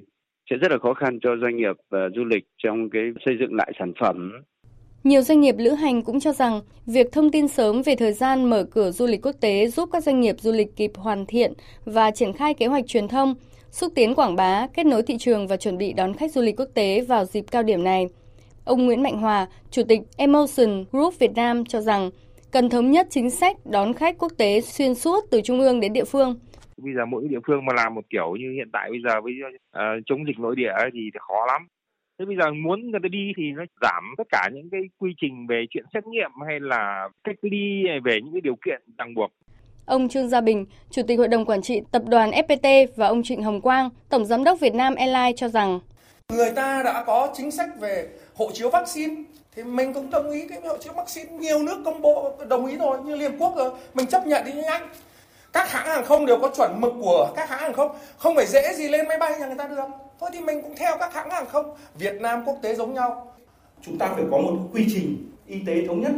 sẽ 0.50 0.56
rất 0.58 0.72
là 0.72 0.78
khó 0.78 0.94
khăn 0.94 1.20
cho 1.22 1.30
doanh 1.42 1.58
nghiệp 1.58 1.76
và 1.90 2.10
du 2.16 2.24
lịch 2.24 2.44
trong 2.64 2.90
cái 2.90 3.02
xây 3.26 3.36
dựng 3.40 3.54
lại 3.54 3.72
sản 3.80 3.94
phẩm. 4.02 4.32
Nhiều 5.04 5.22
doanh 5.22 5.42
nghiệp 5.42 5.56
lữ 5.58 5.70
hành 5.70 6.02
cũng 6.02 6.20
cho 6.20 6.32
rằng 6.32 6.62
việc 6.86 7.12
thông 7.12 7.32
tin 7.32 7.48
sớm 7.48 7.82
về 7.86 7.96
thời 7.96 8.14
gian 8.14 8.50
mở 8.50 8.64
cửa 8.72 8.92
du 8.92 9.08
lịch 9.08 9.26
quốc 9.26 9.36
tế 9.42 9.68
giúp 9.68 9.90
các 9.92 10.04
doanh 10.04 10.20
nghiệp 10.20 10.36
du 10.40 10.52
lịch 10.52 10.76
kịp 10.76 10.92
hoàn 10.96 11.26
thiện 11.26 11.54
và 11.86 12.12
triển 12.12 12.34
khai 12.34 12.54
kế 12.54 12.66
hoạch 12.66 12.88
truyền 12.88 13.08
thông, 13.08 13.36
xúc 13.70 13.92
tiến 13.96 14.16
quảng 14.16 14.36
bá, 14.36 14.68
kết 14.74 14.86
nối 14.86 15.02
thị 15.04 15.18
trường 15.18 15.48
và 15.48 15.58
chuẩn 15.58 15.78
bị 15.78 15.94
đón 15.94 16.14
khách 16.14 16.32
du 16.32 16.42
lịch 16.42 16.60
quốc 16.60 16.70
tế 16.74 17.02
vào 17.02 17.26
dịp 17.26 17.46
cao 17.52 17.64
điểm 17.64 17.84
này. 17.84 18.06
Ông 18.66 18.86
Nguyễn 18.86 19.04
Mạnh 19.04 19.18
Hòa, 19.18 19.48
Chủ 19.72 19.84
tịch 19.88 20.02
Emotion 20.18 20.86
Group 20.92 21.20
Việt 21.20 21.32
Nam 21.36 21.66
cho 21.66 21.82
rằng 21.82 22.10
cần 22.52 22.70
thống 22.70 22.92
nhất 22.92 23.08
chính 23.10 23.30
sách 23.30 23.58
đón 23.66 23.94
khách 23.94 24.18
quốc 24.18 24.32
tế 24.38 24.62
xuyên 24.62 24.96
suốt 24.96 25.24
từ 25.32 25.42
trung 25.42 25.60
ương 25.60 25.80
đến 25.80 25.94
địa 25.94 26.06
phương. 26.06 26.40
Bây 26.78 26.94
giờ 26.94 27.06
mỗi 27.06 27.28
địa 27.30 27.40
phương 27.48 27.66
mà 27.66 27.74
làm 27.74 27.96
một 27.96 28.02
kiểu 28.10 28.36
như 28.40 28.52
hiện 28.56 28.70
tại 28.74 28.90
bây 28.90 29.00
giờ 29.08 29.22
với 29.22 29.34
uh, 29.48 29.62
ờ, 29.72 29.84
chống 30.06 30.26
dịch 30.28 30.40
nội 30.40 30.56
địa 30.56 30.74
thì 30.94 31.00
khó 31.20 31.46
lắm. 31.48 31.68
Thế 32.22 32.26
bây 32.26 32.36
giờ 32.36 32.52
muốn 32.54 32.92
người 32.92 33.00
ta 33.04 33.08
đi 33.08 33.32
thì 33.38 33.44
nó 33.56 33.64
giảm 33.82 34.04
tất 34.18 34.24
cả 34.32 34.50
những 34.54 34.70
cái 34.72 34.82
quy 35.00 35.12
trình 35.22 35.48
về 35.50 35.66
chuyện 35.70 35.86
xét 35.94 36.08
nghiệm 36.08 36.32
hay 36.48 36.60
là 36.60 37.10
cách 37.24 37.36
ly 37.42 37.84
về 38.04 38.20
những 38.24 38.34
cái 38.34 38.42
điều 38.42 38.56
kiện 38.66 38.82
ràng 38.98 39.14
buộc. 39.16 39.32
Ông 39.86 40.10
Trương 40.10 40.30
Gia 40.30 40.42
Bình, 40.42 40.66
Chủ 40.92 41.02
tịch 41.08 41.20
Hội 41.20 41.28
đồng 41.28 41.46
Quản 41.46 41.62
trị 41.62 41.82
Tập 41.92 42.02
đoàn 42.08 42.32
FPT 42.32 42.88
và 42.96 43.08
ông 43.08 43.24
Trịnh 43.24 43.44
Hồng 43.44 43.62
Quang, 43.62 43.90
Tổng 44.10 44.26
Giám 44.26 44.44
đốc 44.44 44.60
Việt 44.60 44.76
Nam 44.76 44.96
Airlines 44.96 45.36
cho 45.38 45.48
rằng 45.48 45.80
Người 46.30 46.52
ta 46.56 46.84
đã 46.84 47.04
có 47.08 47.34
chính 47.34 47.52
sách 47.52 47.70
về 47.80 48.08
hộ 48.36 48.52
chiếu 48.54 48.70
vaccine 48.70 49.16
thì 49.56 49.64
mình 49.64 49.94
cũng 49.94 50.10
đồng 50.10 50.32
ý 50.32 50.48
cái 50.48 50.60
hộ 50.64 50.78
chiếu 50.78 50.94
vaccine. 50.94 51.32
Nhiều 51.32 51.64
nước 51.64 51.82
công 51.86 52.02
bố 52.02 52.38
đồng 52.50 52.66
ý 52.66 52.78
rồi 52.78 52.98
như 53.06 53.16
Liên 53.16 53.32
Quốc 53.40 53.54
rồi. 53.58 53.72
Mình 53.94 54.06
chấp 54.06 54.28
nhận 54.28 54.46
đi 54.46 54.52
như 54.54 54.62
anh 54.62 54.82
các 55.54 55.72
hãng 55.72 55.88
hàng 55.88 56.06
không 56.06 56.26
đều 56.26 56.40
có 56.40 56.52
chuẩn 56.56 56.82
mực 56.82 56.94
của 57.02 57.34
các 57.36 57.50
hãng 57.50 57.60
hàng 57.60 57.74
không. 57.74 57.96
Không 58.18 58.36
phải 58.36 58.46
dễ 58.46 58.74
gì 58.76 58.90
lên 58.90 59.08
máy 59.08 59.18
bay 59.18 59.40
nhà 59.40 59.48
người 59.48 59.58
ta 59.58 59.68
được. 59.68 59.84
Thôi 60.20 60.30
thì 60.34 60.40
mình 60.40 60.62
cũng 60.62 60.76
theo 60.76 60.98
các 61.00 61.14
hãng 61.14 61.30
hàng 61.30 61.46
không. 61.46 61.76
Việt 61.96 62.22
Nam 62.22 62.44
quốc 62.46 62.58
tế 62.62 62.76
giống 62.76 62.94
nhau. 62.94 63.34
Chúng 63.82 63.98
ta 63.98 64.08
phải 64.16 64.24
có 64.32 64.38
một 64.38 64.58
quy 64.74 64.86
trình 64.94 65.32
y 65.48 65.60
tế 65.68 65.88
thống 65.88 66.02
nhất 66.02 66.12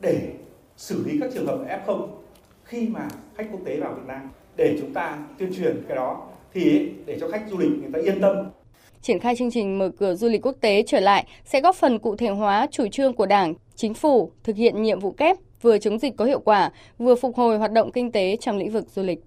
để 0.00 0.20
xử 0.76 1.04
lý 1.06 1.18
các 1.20 1.30
trường 1.34 1.46
hợp 1.46 1.58
F0 1.86 2.06
khi 2.64 2.88
mà 2.88 3.08
khách 3.36 3.46
quốc 3.52 3.60
tế 3.64 3.76
vào 3.76 3.92
Việt 3.92 4.06
Nam. 4.06 4.30
Để 4.56 4.76
chúng 4.80 4.94
ta 4.94 5.18
tuyên 5.38 5.54
truyền 5.56 5.84
cái 5.88 5.96
đó 5.96 6.26
thì 6.54 6.88
để 7.06 7.18
cho 7.20 7.28
khách 7.28 7.42
du 7.50 7.58
lịch 7.58 7.70
người 7.70 7.90
ta 7.92 7.98
yên 8.12 8.20
tâm. 8.20 8.36
Triển 9.02 9.18
khai 9.18 9.36
chương 9.36 9.50
trình 9.50 9.78
mở 9.78 9.90
cửa 9.98 10.14
du 10.14 10.28
lịch 10.28 10.46
quốc 10.46 10.56
tế 10.60 10.82
trở 10.86 11.00
lại 11.00 11.26
sẽ 11.44 11.60
góp 11.60 11.76
phần 11.76 11.98
cụ 11.98 12.16
thể 12.16 12.28
hóa 12.28 12.66
chủ 12.70 12.88
trương 12.88 13.14
của 13.14 13.26
Đảng, 13.26 13.54
Chính 13.80 13.94
phủ 13.94 14.30
thực 14.44 14.56
hiện 14.56 14.82
nhiệm 14.82 15.00
vụ 15.00 15.10
kép 15.10 15.36
vừa 15.62 15.78
chống 15.78 15.98
dịch 15.98 16.16
có 16.16 16.24
hiệu 16.24 16.40
quả, 16.40 16.70
vừa 16.98 17.14
phục 17.14 17.36
hồi 17.36 17.58
hoạt 17.58 17.72
động 17.72 17.92
kinh 17.92 18.12
tế 18.12 18.36
trong 18.40 18.56
lĩnh 18.56 18.70
vực 18.70 18.86
du 18.94 19.02
lịch. 19.02 19.20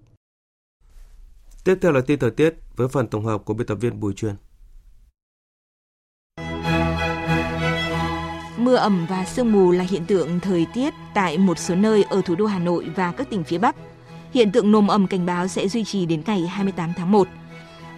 Tiếp 1.64 1.78
theo 1.82 1.92
là 1.92 2.00
tin 2.06 2.18
thời 2.18 2.30
tiết 2.30 2.54
với 2.76 2.88
phần 2.88 3.08
tổng 3.08 3.24
hợp 3.24 3.44
của 3.44 3.54
biên 3.54 3.66
tập 3.66 3.74
viên 3.74 4.00
Bùi 4.00 4.14
Truyền. 4.14 4.34
Mưa 8.56 8.76
ẩm 8.76 9.06
và 9.10 9.24
sương 9.24 9.52
mù 9.52 9.70
là 9.70 9.84
hiện 9.90 10.06
tượng 10.06 10.40
thời 10.40 10.66
tiết 10.74 10.94
tại 11.14 11.38
một 11.38 11.58
số 11.58 11.74
nơi 11.74 12.02
ở 12.02 12.22
thủ 12.24 12.34
đô 12.34 12.46
Hà 12.46 12.58
Nội 12.58 12.86
và 12.96 13.12
các 13.12 13.30
tỉnh 13.30 13.44
phía 13.44 13.58
Bắc. 13.58 13.76
Hiện 14.32 14.52
tượng 14.52 14.72
nồm 14.72 14.88
ẩm 14.88 15.06
cảnh 15.06 15.26
báo 15.26 15.48
sẽ 15.48 15.68
duy 15.68 15.84
trì 15.84 16.06
đến 16.06 16.22
ngày 16.26 16.40
28 16.40 16.92
tháng 16.96 17.12
1. 17.12 17.28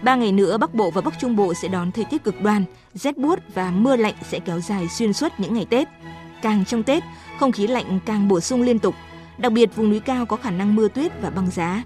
Ba 0.01 0.15
ngày 0.15 0.31
nữa, 0.31 0.57
Bắc 0.57 0.73
Bộ 0.73 0.91
và 0.91 1.01
Bắc 1.01 1.19
Trung 1.19 1.35
Bộ 1.35 1.53
sẽ 1.53 1.67
đón 1.67 1.91
thời 1.91 2.05
tiết 2.05 2.23
cực 2.23 2.41
đoan, 2.41 2.63
rét 2.93 3.17
buốt 3.17 3.39
và 3.53 3.71
mưa 3.71 3.95
lạnh 3.95 4.15
sẽ 4.29 4.39
kéo 4.39 4.59
dài 4.59 4.87
xuyên 4.87 5.13
suốt 5.13 5.31
những 5.37 5.53
ngày 5.53 5.65
Tết. 5.69 5.87
Càng 6.41 6.65
trong 6.65 6.83
Tết, 6.83 7.03
không 7.39 7.51
khí 7.51 7.67
lạnh 7.67 7.99
càng 8.05 8.27
bổ 8.27 8.39
sung 8.39 8.61
liên 8.61 8.79
tục, 8.79 8.95
đặc 9.37 9.51
biệt 9.51 9.75
vùng 9.75 9.89
núi 9.89 9.99
cao 9.99 10.25
có 10.25 10.37
khả 10.37 10.51
năng 10.51 10.75
mưa 10.75 10.87
tuyết 10.87 11.11
và 11.21 11.29
băng 11.29 11.51
giá. 11.51 11.83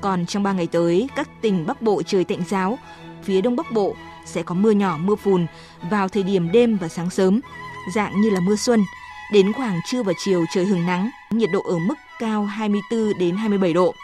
Còn 0.00 0.26
trong 0.26 0.42
3 0.42 0.52
ngày 0.52 0.66
tới, 0.66 1.08
các 1.16 1.28
tỉnh 1.40 1.66
Bắc 1.66 1.82
Bộ 1.82 2.02
trời 2.02 2.24
tạnh 2.24 2.42
giáo, 2.48 2.78
phía 3.22 3.40
Đông 3.40 3.56
Bắc 3.56 3.72
Bộ 3.72 3.94
sẽ 4.24 4.42
có 4.42 4.54
mưa 4.54 4.70
nhỏ 4.70 4.98
mưa 5.00 5.16
phùn 5.16 5.46
vào 5.90 6.08
thời 6.08 6.22
điểm 6.22 6.52
đêm 6.52 6.76
và 6.76 6.88
sáng 6.88 7.10
sớm, 7.10 7.40
dạng 7.94 8.20
như 8.20 8.30
là 8.30 8.40
mưa 8.40 8.56
xuân. 8.56 8.80
Đến 9.32 9.52
khoảng 9.52 9.80
trưa 9.86 10.02
và 10.02 10.12
chiều 10.24 10.44
trời 10.54 10.64
hưởng 10.64 10.86
nắng, 10.86 11.10
nhiệt 11.30 11.50
độ 11.52 11.62
ở 11.62 11.78
mức 11.78 11.94
cao 12.18 12.44
24 12.44 13.18
đến 13.18 13.36
27 13.36 13.72
độ. 13.72 13.94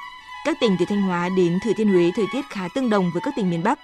Các 0.44 0.56
tỉnh 0.60 0.76
từ 0.78 0.84
Thanh 0.88 1.02
Hóa 1.02 1.28
đến 1.36 1.58
Thừa 1.64 1.72
Thiên 1.76 1.88
Huế 1.88 2.10
thời 2.16 2.26
tiết 2.32 2.44
khá 2.50 2.68
tương 2.74 2.90
đồng 2.90 3.10
với 3.12 3.22
các 3.24 3.34
tỉnh 3.36 3.50
miền 3.50 3.62
Bắc. 3.62 3.78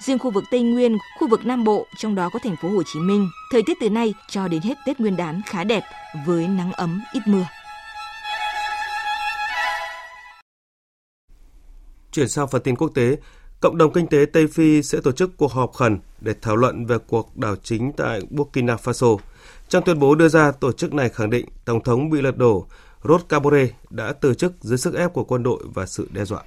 Riêng 0.00 0.18
khu 0.18 0.30
vực 0.30 0.44
Tây 0.50 0.62
Nguyên, 0.62 0.98
khu 1.18 1.28
vực 1.28 1.46
Nam 1.46 1.64
Bộ, 1.64 1.86
trong 1.96 2.14
đó 2.14 2.30
có 2.32 2.38
thành 2.42 2.56
phố 2.62 2.68
Hồ 2.68 2.82
Chí 2.82 3.00
Minh, 3.00 3.28
thời 3.52 3.62
tiết 3.62 3.76
từ 3.80 3.90
nay 3.90 4.14
cho 4.28 4.48
đến 4.48 4.62
hết 4.62 4.74
Tết 4.86 5.00
Nguyên 5.00 5.16
đán 5.16 5.40
khá 5.46 5.64
đẹp 5.64 5.82
với 6.26 6.48
nắng 6.48 6.72
ấm 6.72 7.02
ít 7.12 7.20
mưa. 7.26 7.46
Chuyển 12.12 12.28
sang 12.28 12.48
phần 12.48 12.62
tin 12.62 12.76
quốc 12.76 12.88
tế, 12.94 13.16
Cộng 13.60 13.78
đồng 13.78 13.92
kinh 13.92 14.06
tế 14.06 14.26
Tây 14.32 14.46
Phi 14.46 14.82
sẽ 14.82 15.00
tổ 15.00 15.12
chức 15.12 15.36
cuộc 15.36 15.52
họp 15.52 15.72
khẩn 15.72 15.98
để 16.20 16.34
thảo 16.42 16.56
luận 16.56 16.86
về 16.86 16.98
cuộc 17.06 17.36
đảo 17.36 17.56
chính 17.56 17.92
tại 17.92 18.20
Burkina 18.30 18.74
Faso. 18.74 19.18
Trong 19.68 19.84
tuyên 19.84 19.98
bố 19.98 20.14
đưa 20.14 20.28
ra, 20.28 20.50
tổ 20.50 20.72
chức 20.72 20.94
này 20.94 21.08
khẳng 21.08 21.30
định 21.30 21.46
Tổng 21.64 21.82
thống 21.82 22.10
bị 22.10 22.22
lật 22.22 22.36
đổ 22.36 22.66
Rod 23.04 23.20
Cabore 23.28 23.68
đã 23.90 24.12
từ 24.12 24.34
chức 24.34 24.52
dưới 24.60 24.78
sức 24.78 24.94
ép 24.94 25.12
của 25.12 25.24
quân 25.24 25.42
đội 25.42 25.64
và 25.74 25.86
sự 25.86 26.08
đe 26.12 26.24
dọa. 26.24 26.42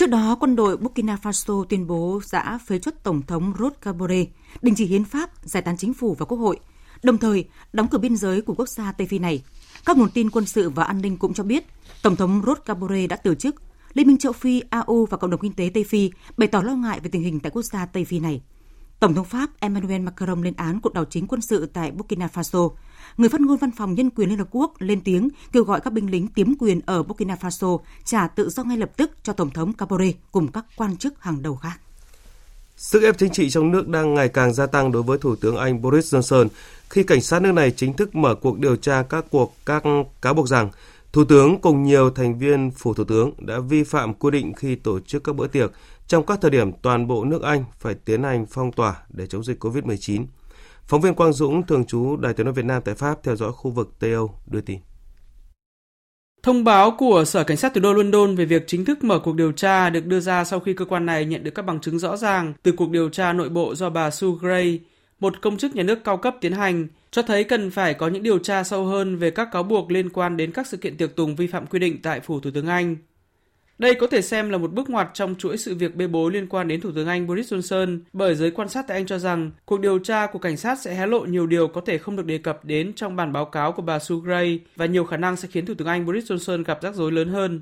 Trước 0.00 0.10
đó, 0.10 0.36
quân 0.40 0.56
đội 0.56 0.76
Burkina 0.76 1.16
Faso 1.22 1.64
tuyên 1.64 1.86
bố 1.86 2.20
đã 2.32 2.58
phế 2.66 2.78
chuất 2.78 3.02
Tổng 3.02 3.22
thống 3.22 3.52
Rod 3.58 3.72
Kabore, 3.82 4.24
đình 4.62 4.74
chỉ 4.74 4.86
hiến 4.86 5.04
pháp, 5.04 5.30
giải 5.42 5.62
tán 5.62 5.76
chính 5.76 5.94
phủ 5.94 6.14
và 6.18 6.26
quốc 6.26 6.38
hội, 6.38 6.60
đồng 7.02 7.18
thời 7.18 7.44
đóng 7.72 7.88
cửa 7.88 7.98
biên 7.98 8.16
giới 8.16 8.40
của 8.40 8.54
quốc 8.54 8.68
gia 8.68 8.92
Tây 8.92 9.06
Phi 9.06 9.18
này. 9.18 9.42
Các 9.84 9.96
nguồn 9.96 10.10
tin 10.10 10.30
quân 10.30 10.46
sự 10.46 10.70
và 10.70 10.84
an 10.84 11.00
ninh 11.00 11.16
cũng 11.16 11.34
cho 11.34 11.44
biết, 11.44 11.64
Tổng 12.02 12.16
thống 12.16 12.42
Rod 12.46 12.58
Kabore 12.64 13.06
đã 13.06 13.16
từ 13.16 13.34
chức. 13.34 13.54
Liên 13.94 14.06
minh 14.06 14.18
châu 14.18 14.32
Phi, 14.32 14.62
AU 14.70 15.06
và 15.06 15.16
Cộng 15.16 15.30
đồng 15.30 15.40
Kinh 15.40 15.52
tế 15.52 15.70
Tây 15.74 15.84
Phi 15.84 16.10
bày 16.36 16.48
tỏ 16.48 16.62
lo 16.62 16.74
ngại 16.74 17.00
về 17.00 17.10
tình 17.12 17.22
hình 17.22 17.40
tại 17.40 17.50
quốc 17.50 17.62
gia 17.62 17.86
Tây 17.86 18.04
Phi 18.04 18.20
này. 18.20 18.42
Tổng 19.00 19.14
thống 19.14 19.24
Pháp 19.24 19.50
Emmanuel 19.60 20.00
Macron 20.00 20.42
lên 20.42 20.54
án 20.56 20.80
cuộc 20.80 20.94
đảo 20.94 21.04
chính 21.04 21.26
quân 21.26 21.40
sự 21.40 21.66
tại 21.66 21.90
Burkina 21.90 22.28
Faso. 22.34 22.70
Người 23.16 23.28
phát 23.28 23.40
ngôn 23.40 23.56
văn 23.56 23.70
phòng 23.70 23.94
nhân 23.94 24.10
quyền 24.10 24.28
Liên 24.28 24.38
Hợp 24.38 24.48
Quốc 24.50 24.74
lên 24.78 25.00
tiếng 25.00 25.28
kêu 25.52 25.64
gọi 25.64 25.80
các 25.80 25.92
binh 25.92 26.10
lính 26.10 26.28
tiếm 26.28 26.54
quyền 26.58 26.80
ở 26.86 27.02
Burkina 27.02 27.36
Faso 27.40 27.78
trả 28.04 28.28
tự 28.28 28.48
do 28.48 28.64
ngay 28.64 28.76
lập 28.76 28.90
tức 28.96 29.10
cho 29.22 29.32
Tổng 29.32 29.50
thống 29.50 29.72
Kabore 29.72 30.12
cùng 30.32 30.48
các 30.52 30.64
quan 30.76 30.96
chức 30.96 31.22
hàng 31.22 31.42
đầu 31.42 31.56
khác. 31.56 31.80
Sức 32.76 33.02
ép 33.02 33.18
chính 33.18 33.32
trị 33.32 33.50
trong 33.50 33.70
nước 33.70 33.88
đang 33.88 34.14
ngày 34.14 34.28
càng 34.28 34.54
gia 34.54 34.66
tăng 34.66 34.92
đối 34.92 35.02
với 35.02 35.18
Thủ 35.18 35.36
tướng 35.36 35.56
Anh 35.56 35.82
Boris 35.82 36.14
Johnson 36.14 36.48
khi 36.90 37.02
cảnh 37.02 37.20
sát 37.20 37.42
nước 37.42 37.52
này 37.52 37.70
chính 37.70 37.94
thức 37.94 38.14
mở 38.14 38.34
cuộc 38.34 38.58
điều 38.58 38.76
tra 38.76 39.02
các 39.02 39.24
cuộc 39.30 39.54
các 39.66 39.82
cáo 40.22 40.34
buộc 40.34 40.48
rằng 40.48 40.70
Thủ 41.12 41.24
tướng 41.24 41.60
cùng 41.60 41.82
nhiều 41.82 42.10
thành 42.10 42.38
viên 42.38 42.70
phủ 42.70 42.94
Thủ 42.94 43.04
tướng 43.04 43.32
đã 43.38 43.58
vi 43.58 43.84
phạm 43.84 44.14
quy 44.14 44.30
định 44.30 44.52
khi 44.54 44.74
tổ 44.74 45.00
chức 45.00 45.24
các 45.24 45.36
bữa 45.36 45.46
tiệc 45.46 45.72
trong 46.06 46.26
các 46.26 46.38
thời 46.42 46.50
điểm 46.50 46.72
toàn 46.82 47.06
bộ 47.06 47.24
nước 47.24 47.42
Anh 47.42 47.64
phải 47.78 47.94
tiến 47.94 48.22
hành 48.22 48.46
phong 48.46 48.72
tỏa 48.72 48.96
để 49.08 49.26
chống 49.26 49.44
dịch 49.44 49.64
COVID-19. 49.64 50.24
Phóng 50.90 51.00
viên 51.00 51.14
Quang 51.14 51.32
Dũng, 51.32 51.66
thường 51.66 51.84
trú 51.84 52.16
Đài 52.16 52.34
tiếng 52.34 52.44
nói 52.46 52.52
Việt 52.52 52.64
Nam 52.64 52.82
tại 52.84 52.94
Pháp 52.94 53.22
theo 53.22 53.36
dõi 53.36 53.52
khu 53.52 53.70
vực 53.70 53.94
Tây 53.98 54.12
Âu 54.12 54.34
đưa 54.46 54.60
tin. 54.60 54.78
Thông 56.42 56.64
báo 56.64 56.96
của 56.98 57.24
Sở 57.24 57.44
Cảnh 57.44 57.56
sát 57.56 57.74
thủ 57.74 57.80
đô 57.80 57.92
London 57.92 58.36
về 58.36 58.44
việc 58.44 58.64
chính 58.66 58.84
thức 58.84 59.04
mở 59.04 59.18
cuộc 59.18 59.34
điều 59.34 59.52
tra 59.52 59.90
được 59.90 60.06
đưa 60.06 60.20
ra 60.20 60.44
sau 60.44 60.60
khi 60.60 60.74
cơ 60.74 60.84
quan 60.84 61.06
này 61.06 61.24
nhận 61.24 61.44
được 61.44 61.50
các 61.50 61.62
bằng 61.62 61.80
chứng 61.80 61.98
rõ 61.98 62.16
ràng 62.16 62.52
từ 62.62 62.72
cuộc 62.72 62.90
điều 62.90 63.08
tra 63.08 63.32
nội 63.32 63.48
bộ 63.48 63.74
do 63.74 63.90
bà 63.90 64.10
Sue 64.10 64.28
Gray, 64.40 64.80
một 65.20 65.40
công 65.40 65.56
chức 65.56 65.76
nhà 65.76 65.82
nước 65.82 66.04
cao 66.04 66.16
cấp 66.16 66.36
tiến 66.40 66.52
hành, 66.52 66.88
cho 67.10 67.22
thấy 67.22 67.44
cần 67.44 67.70
phải 67.70 67.94
có 67.94 68.08
những 68.08 68.22
điều 68.22 68.38
tra 68.38 68.64
sâu 68.64 68.84
hơn 68.84 69.16
về 69.16 69.30
các 69.30 69.48
cáo 69.52 69.62
buộc 69.62 69.90
liên 69.90 70.10
quan 70.10 70.36
đến 70.36 70.52
các 70.52 70.66
sự 70.66 70.76
kiện 70.76 70.96
tiệc 70.96 71.16
tùng 71.16 71.36
vi 71.36 71.46
phạm 71.46 71.66
quy 71.66 71.78
định 71.78 72.02
tại 72.02 72.20
phủ 72.20 72.40
Thủ 72.40 72.50
tướng 72.54 72.66
Anh. 72.66 72.96
Đây 73.80 73.94
có 73.94 74.06
thể 74.06 74.22
xem 74.22 74.50
là 74.50 74.58
một 74.58 74.72
bước 74.72 74.90
ngoặt 74.90 75.10
trong 75.14 75.34
chuỗi 75.34 75.56
sự 75.56 75.74
việc 75.74 75.96
bê 75.96 76.06
bối 76.06 76.32
liên 76.32 76.46
quan 76.46 76.68
đến 76.68 76.80
Thủ 76.80 76.90
tướng 76.94 77.08
Anh 77.08 77.26
Boris 77.26 77.52
Johnson, 77.52 77.98
bởi 78.12 78.34
giới 78.34 78.50
quan 78.50 78.68
sát 78.68 78.84
tại 78.88 78.96
Anh 78.96 79.06
cho 79.06 79.18
rằng 79.18 79.50
cuộc 79.64 79.80
điều 79.80 79.98
tra 79.98 80.26
của 80.26 80.38
cảnh 80.38 80.56
sát 80.56 80.78
sẽ 80.78 80.94
hé 80.94 81.06
lộ 81.06 81.20
nhiều 81.20 81.46
điều 81.46 81.68
có 81.68 81.80
thể 81.80 81.98
không 81.98 82.16
được 82.16 82.26
đề 82.26 82.38
cập 82.38 82.64
đến 82.64 82.92
trong 82.92 83.16
bản 83.16 83.32
báo 83.32 83.44
cáo 83.44 83.72
của 83.72 83.82
bà 83.82 83.98
Sue 83.98 84.16
Gray 84.24 84.60
và 84.76 84.86
nhiều 84.86 85.04
khả 85.04 85.16
năng 85.16 85.36
sẽ 85.36 85.48
khiến 85.52 85.66
Thủ 85.66 85.74
tướng 85.74 85.88
Anh 85.88 86.06
Boris 86.06 86.32
Johnson 86.32 86.64
gặp 86.64 86.78
rắc 86.82 86.94
rối 86.94 87.12
lớn 87.12 87.28
hơn. 87.28 87.60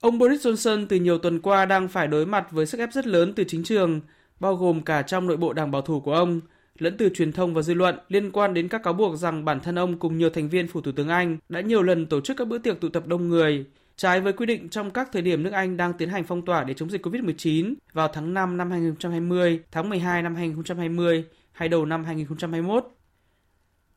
Ông 0.00 0.18
Boris 0.18 0.46
Johnson 0.46 0.86
từ 0.88 0.96
nhiều 0.96 1.18
tuần 1.18 1.40
qua 1.40 1.66
đang 1.66 1.88
phải 1.88 2.06
đối 2.06 2.26
mặt 2.26 2.46
với 2.50 2.66
sức 2.66 2.78
ép 2.78 2.92
rất 2.92 3.06
lớn 3.06 3.32
từ 3.36 3.44
chính 3.44 3.64
trường, 3.64 4.00
bao 4.40 4.56
gồm 4.56 4.82
cả 4.82 5.02
trong 5.02 5.26
nội 5.26 5.36
bộ 5.36 5.52
đảng 5.52 5.70
bảo 5.70 5.82
thủ 5.82 6.00
của 6.00 6.14
ông, 6.14 6.40
lẫn 6.78 6.96
từ 6.96 7.08
truyền 7.08 7.32
thông 7.32 7.54
và 7.54 7.62
dư 7.62 7.74
luận 7.74 7.98
liên 8.08 8.30
quan 8.30 8.54
đến 8.54 8.68
các 8.68 8.82
cáo 8.82 8.92
buộc 8.92 9.16
rằng 9.16 9.44
bản 9.44 9.60
thân 9.60 9.78
ông 9.78 9.98
cùng 9.98 10.18
nhiều 10.18 10.30
thành 10.30 10.48
viên 10.48 10.68
phủ 10.68 10.80
Thủ 10.80 10.92
tướng 10.92 11.08
Anh 11.08 11.38
đã 11.48 11.60
nhiều 11.60 11.82
lần 11.82 12.06
tổ 12.06 12.20
chức 12.20 12.36
các 12.36 12.48
bữa 12.48 12.58
tiệc 12.58 12.80
tụ 12.80 12.88
tập 12.88 13.06
đông 13.06 13.28
người, 13.28 13.64
trái 14.00 14.20
với 14.20 14.32
quy 14.32 14.46
định 14.46 14.68
trong 14.68 14.90
các 14.90 15.08
thời 15.12 15.22
điểm 15.22 15.42
nước 15.42 15.52
Anh 15.52 15.76
đang 15.76 15.92
tiến 15.92 16.08
hành 16.08 16.24
phong 16.24 16.44
tỏa 16.44 16.64
để 16.64 16.74
chống 16.74 16.90
dịch 16.90 17.06
COVID-19 17.06 17.74
vào 17.92 18.08
tháng 18.08 18.34
5 18.34 18.56
năm 18.56 18.70
2020, 18.70 19.60
tháng 19.72 19.88
12 19.88 20.22
năm 20.22 20.34
2020 20.34 21.24
hay 21.52 21.68
đầu 21.68 21.86
năm 21.86 22.04
2021. 22.04 22.84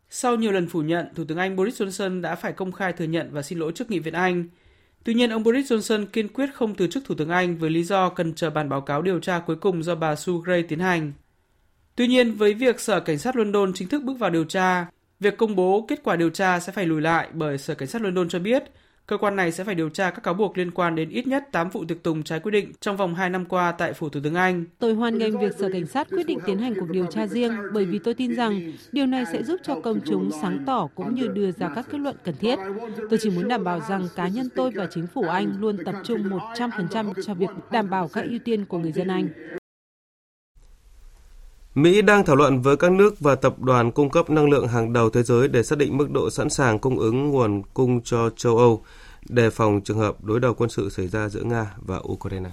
Sau 0.09 0.35
nhiều 0.35 0.51
lần 0.51 0.67
phủ 0.67 0.81
nhận, 0.81 1.07
Thủ 1.15 1.23
tướng 1.27 1.37
Anh 1.37 1.55
Boris 1.55 1.81
Johnson 1.81 2.21
đã 2.21 2.35
phải 2.35 2.53
công 2.53 2.71
khai 2.71 2.93
thừa 2.93 3.05
nhận 3.05 3.29
và 3.31 3.41
xin 3.41 3.59
lỗi 3.59 3.71
trước 3.75 3.91
Nghị 3.91 3.99
viện 3.99 4.13
Anh. 4.13 4.45
Tuy 5.03 5.13
nhiên, 5.13 5.29
ông 5.29 5.43
Boris 5.43 5.71
Johnson 5.71 6.05
kiên 6.05 6.27
quyết 6.27 6.49
không 6.53 6.75
từ 6.75 6.87
chức 6.87 7.05
Thủ 7.05 7.15
tướng 7.15 7.29
Anh 7.29 7.57
với 7.57 7.69
lý 7.69 7.83
do 7.83 8.09
cần 8.09 8.33
chờ 8.33 8.49
bản 8.49 8.69
báo 8.69 8.81
cáo 8.81 9.01
điều 9.01 9.19
tra 9.19 9.39
cuối 9.39 9.55
cùng 9.55 9.83
do 9.83 9.95
bà 9.95 10.15
Sue 10.15 10.33
Gray 10.43 10.63
tiến 10.63 10.79
hành. 10.79 11.13
Tuy 11.95 12.07
nhiên, 12.07 12.31
với 12.31 12.53
việc 12.53 12.79
Sở 12.79 12.99
Cảnh 12.99 13.17
sát 13.17 13.35
London 13.35 13.71
chính 13.73 13.87
thức 13.87 14.03
bước 14.03 14.19
vào 14.19 14.29
điều 14.29 14.43
tra, 14.43 14.85
việc 15.19 15.37
công 15.37 15.55
bố 15.55 15.85
kết 15.87 15.99
quả 16.03 16.15
điều 16.15 16.29
tra 16.29 16.59
sẽ 16.59 16.71
phải 16.71 16.85
lùi 16.85 17.01
lại 17.01 17.27
bởi 17.33 17.57
Sở 17.57 17.75
Cảnh 17.75 17.87
sát 17.87 18.01
London 18.01 18.29
cho 18.29 18.39
biết 18.39 18.63
cơ 19.07 19.17
quan 19.17 19.35
này 19.35 19.51
sẽ 19.51 19.63
phải 19.63 19.75
điều 19.75 19.89
tra 19.89 20.09
các 20.09 20.23
cáo 20.23 20.33
buộc 20.33 20.57
liên 20.57 20.71
quan 20.71 20.95
đến 20.95 21.09
ít 21.09 21.27
nhất 21.27 21.43
8 21.51 21.69
vụ 21.69 21.85
tiệc 21.85 22.03
tùng 22.03 22.23
trái 22.23 22.39
quy 22.39 22.51
định 22.51 22.71
trong 22.79 22.97
vòng 22.97 23.15
2 23.15 23.29
năm 23.29 23.45
qua 23.45 23.71
tại 23.71 23.93
phủ 23.93 24.09
Thủ 24.09 24.19
tướng 24.23 24.35
Anh. 24.35 24.65
Tôi 24.79 24.93
hoan 24.93 25.17
nghênh 25.17 25.39
việc 25.39 25.53
Sở 25.59 25.69
Cảnh 25.73 25.85
sát 25.85 26.07
quyết 26.09 26.27
định 26.27 26.39
tiến 26.45 26.57
hành 26.57 26.73
cuộc 26.79 26.89
điều 26.89 27.05
tra 27.05 27.27
riêng 27.27 27.51
bởi 27.73 27.85
vì 27.85 27.99
tôi 27.99 28.13
tin 28.13 28.35
rằng 28.35 28.71
điều 28.91 29.05
này 29.05 29.25
sẽ 29.31 29.43
giúp 29.43 29.59
cho 29.63 29.79
công 29.79 29.99
chúng 30.05 30.29
sáng 30.41 30.63
tỏ 30.65 30.87
cũng 30.95 31.15
như 31.15 31.27
đưa 31.27 31.51
ra 31.51 31.69
các 31.75 31.85
kết 31.91 31.97
luận 31.97 32.15
cần 32.23 32.35
thiết. 32.39 32.59
Tôi 33.09 33.19
chỉ 33.21 33.29
muốn 33.29 33.47
đảm 33.47 33.63
bảo 33.63 33.79
rằng 33.89 34.07
cá 34.15 34.27
nhân 34.27 34.49
tôi 34.55 34.71
và 34.71 34.87
chính 34.91 35.07
phủ 35.07 35.21
Anh 35.21 35.53
luôn 35.59 35.77
tập 35.85 35.95
trung 36.03 36.29
100% 36.29 37.13
cho 37.25 37.33
việc 37.33 37.49
đảm 37.71 37.89
bảo 37.89 38.07
các 38.13 38.25
ưu 38.25 38.39
tiên 38.45 38.65
của 38.65 38.77
người 38.77 38.91
dân 38.91 39.07
Anh. 39.07 39.27
Mỹ 41.75 42.01
đang 42.01 42.25
thảo 42.25 42.35
luận 42.35 42.61
với 42.61 42.77
các 42.77 42.91
nước 42.91 43.19
và 43.19 43.35
tập 43.35 43.59
đoàn 43.59 43.91
cung 43.91 44.09
cấp 44.09 44.29
năng 44.29 44.49
lượng 44.49 44.67
hàng 44.67 44.93
đầu 44.93 45.09
thế 45.09 45.23
giới 45.23 45.47
để 45.47 45.63
xác 45.63 45.77
định 45.77 45.97
mức 45.97 46.11
độ 46.11 46.29
sẵn 46.29 46.49
sàng 46.49 46.79
cung 46.79 46.99
ứng 46.99 47.29
nguồn 47.29 47.61
cung 47.73 48.01
cho 48.01 48.29
châu 48.29 48.57
Âu, 48.57 48.83
đề 49.29 49.49
phòng 49.49 49.81
trường 49.81 49.97
hợp 49.97 50.23
đối 50.23 50.39
đầu 50.39 50.53
quân 50.53 50.69
sự 50.69 50.89
xảy 50.89 51.07
ra 51.07 51.29
giữa 51.29 51.43
Nga 51.43 51.73
và 51.81 52.01
Ukraine. 52.11 52.49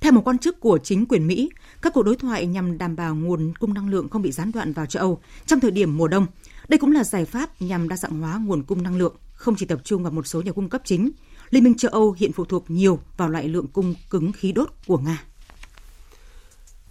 Theo 0.00 0.12
một 0.12 0.20
quan 0.24 0.38
chức 0.38 0.60
của 0.60 0.78
chính 0.82 1.06
quyền 1.06 1.26
Mỹ, 1.26 1.50
các 1.82 1.92
cuộc 1.94 2.02
đối 2.02 2.16
thoại 2.16 2.46
nhằm 2.46 2.78
đảm 2.78 2.96
bảo 2.96 3.14
nguồn 3.14 3.52
cung 3.60 3.74
năng 3.74 3.88
lượng 3.88 4.08
không 4.08 4.22
bị 4.22 4.32
gián 4.32 4.52
đoạn 4.52 4.72
vào 4.72 4.86
châu 4.86 5.00
Âu 5.00 5.20
trong 5.46 5.60
thời 5.60 5.70
điểm 5.70 5.96
mùa 5.96 6.08
đông. 6.08 6.26
Đây 6.68 6.78
cũng 6.78 6.92
là 6.92 7.04
giải 7.04 7.24
pháp 7.24 7.62
nhằm 7.62 7.88
đa 7.88 7.96
dạng 7.96 8.20
hóa 8.20 8.40
nguồn 8.44 8.62
cung 8.62 8.82
năng 8.82 8.98
lượng, 8.98 9.14
không 9.32 9.54
chỉ 9.56 9.66
tập 9.66 9.80
trung 9.84 10.02
vào 10.02 10.12
một 10.12 10.26
số 10.26 10.42
nhà 10.42 10.52
cung 10.52 10.68
cấp 10.68 10.82
chính. 10.84 11.10
Liên 11.50 11.64
minh 11.64 11.74
châu 11.74 11.90
Âu 11.90 12.14
hiện 12.18 12.32
phụ 12.32 12.44
thuộc 12.44 12.64
nhiều 12.70 12.98
vào 13.16 13.28
loại 13.28 13.48
lượng 13.48 13.66
cung 13.66 13.94
cứng 14.10 14.32
khí 14.32 14.52
đốt 14.52 14.68
của 14.86 14.98
Nga. 14.98 15.22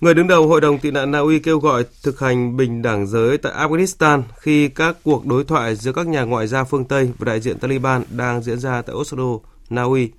Người 0.01 0.13
đứng 0.13 0.27
đầu 0.27 0.47
Hội 0.47 0.61
đồng 0.61 0.79
tị 0.79 0.91
nạn 0.91 1.11
Na 1.11 1.19
Uy 1.19 1.39
kêu 1.39 1.59
gọi 1.59 1.85
thực 2.03 2.19
hành 2.19 2.57
bình 2.57 2.81
đẳng 2.81 3.07
giới 3.07 3.37
tại 3.37 3.53
Afghanistan 3.53 4.21
khi 4.37 4.69
các 4.69 4.97
cuộc 5.03 5.25
đối 5.25 5.43
thoại 5.43 5.75
giữa 5.75 5.91
các 5.91 6.07
nhà 6.07 6.23
ngoại 6.23 6.47
giao 6.47 6.65
phương 6.65 6.85
Tây 6.85 7.11
và 7.17 7.25
đại 7.25 7.39
diện 7.39 7.59
Taliban 7.59 8.03
đang 8.09 8.41
diễn 8.41 8.59
ra 8.59 8.81
tại 8.81 8.95
Oslo, 8.95 9.37
Na 9.69 9.83
Uy. 9.83 10.11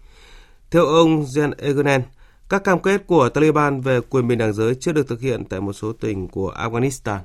Theo 0.70 0.86
ông 0.86 1.22
Jen 1.22 1.52
Egonen, 1.58 2.02
các 2.48 2.64
cam 2.64 2.80
kết 2.80 3.06
của 3.06 3.28
Taliban 3.28 3.80
về 3.80 4.00
quyền 4.00 4.28
bình 4.28 4.38
đẳng 4.38 4.52
giới 4.52 4.74
chưa 4.74 4.92
được 4.92 5.08
thực 5.08 5.20
hiện 5.20 5.44
tại 5.44 5.60
một 5.60 5.72
số 5.72 5.92
tỉnh 5.92 6.28
của 6.28 6.54
Afghanistan. 6.56 7.18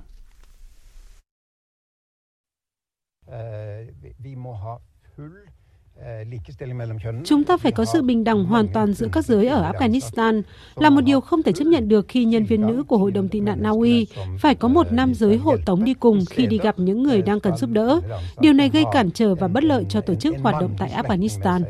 Chúng 7.24 7.43
ta 7.43 7.58
phải 7.58 7.72
có 7.72 7.86
sự 7.86 8.02
bình 8.02 8.24
đẳng 8.24 8.46
hoàn 8.46 8.67
toàn 8.67 8.93
giữa 8.93 9.08
các 9.12 9.26
giới 9.26 9.48
ở 9.48 9.72
Afghanistan 9.72 10.41
là 10.76 10.89
một 10.89 11.02
điều 11.02 11.22
không 11.22 11.43
thể 11.43 11.52
chấp 11.52 11.65
nhận 11.65 11.89
được 11.89 12.06
khi 12.08 12.26
nhân 12.26 12.46
viên 12.46 12.67
nữ 12.67 12.84
của 12.88 12.98
Hội 12.98 13.12
đồng 13.12 13.30
tị 13.30 13.39
nạn 13.39 13.58
Na 13.62 13.70
Uy 13.70 14.08
phải 14.39 14.56
có 14.56 14.67
một 14.67 14.91
nam 14.91 15.13
giới 15.13 15.38
hộ 15.38 15.58
tống 15.65 15.84
đi 15.84 15.93
cùng 15.93 16.20
khi 16.30 16.46
đi 16.48 16.58
gặp 16.58 16.80
những 16.80 17.04
người 17.04 17.22
đang 17.22 17.39
cần 17.39 17.58
giúp 17.58 17.70
đỡ. 17.70 18.00
Điều 18.39 18.54
này 18.54 18.70
gây 18.70 18.84
cản 18.93 19.12
trở 19.12 19.36
và 19.36 19.48
bất 19.48 19.63
lợi 19.63 19.86
cho 19.89 20.02
tổ 20.02 20.15
chức 20.15 20.36
hoạt 20.41 20.56
động 20.62 20.76
tại 20.78 20.91
Afghanistan. 20.91 21.63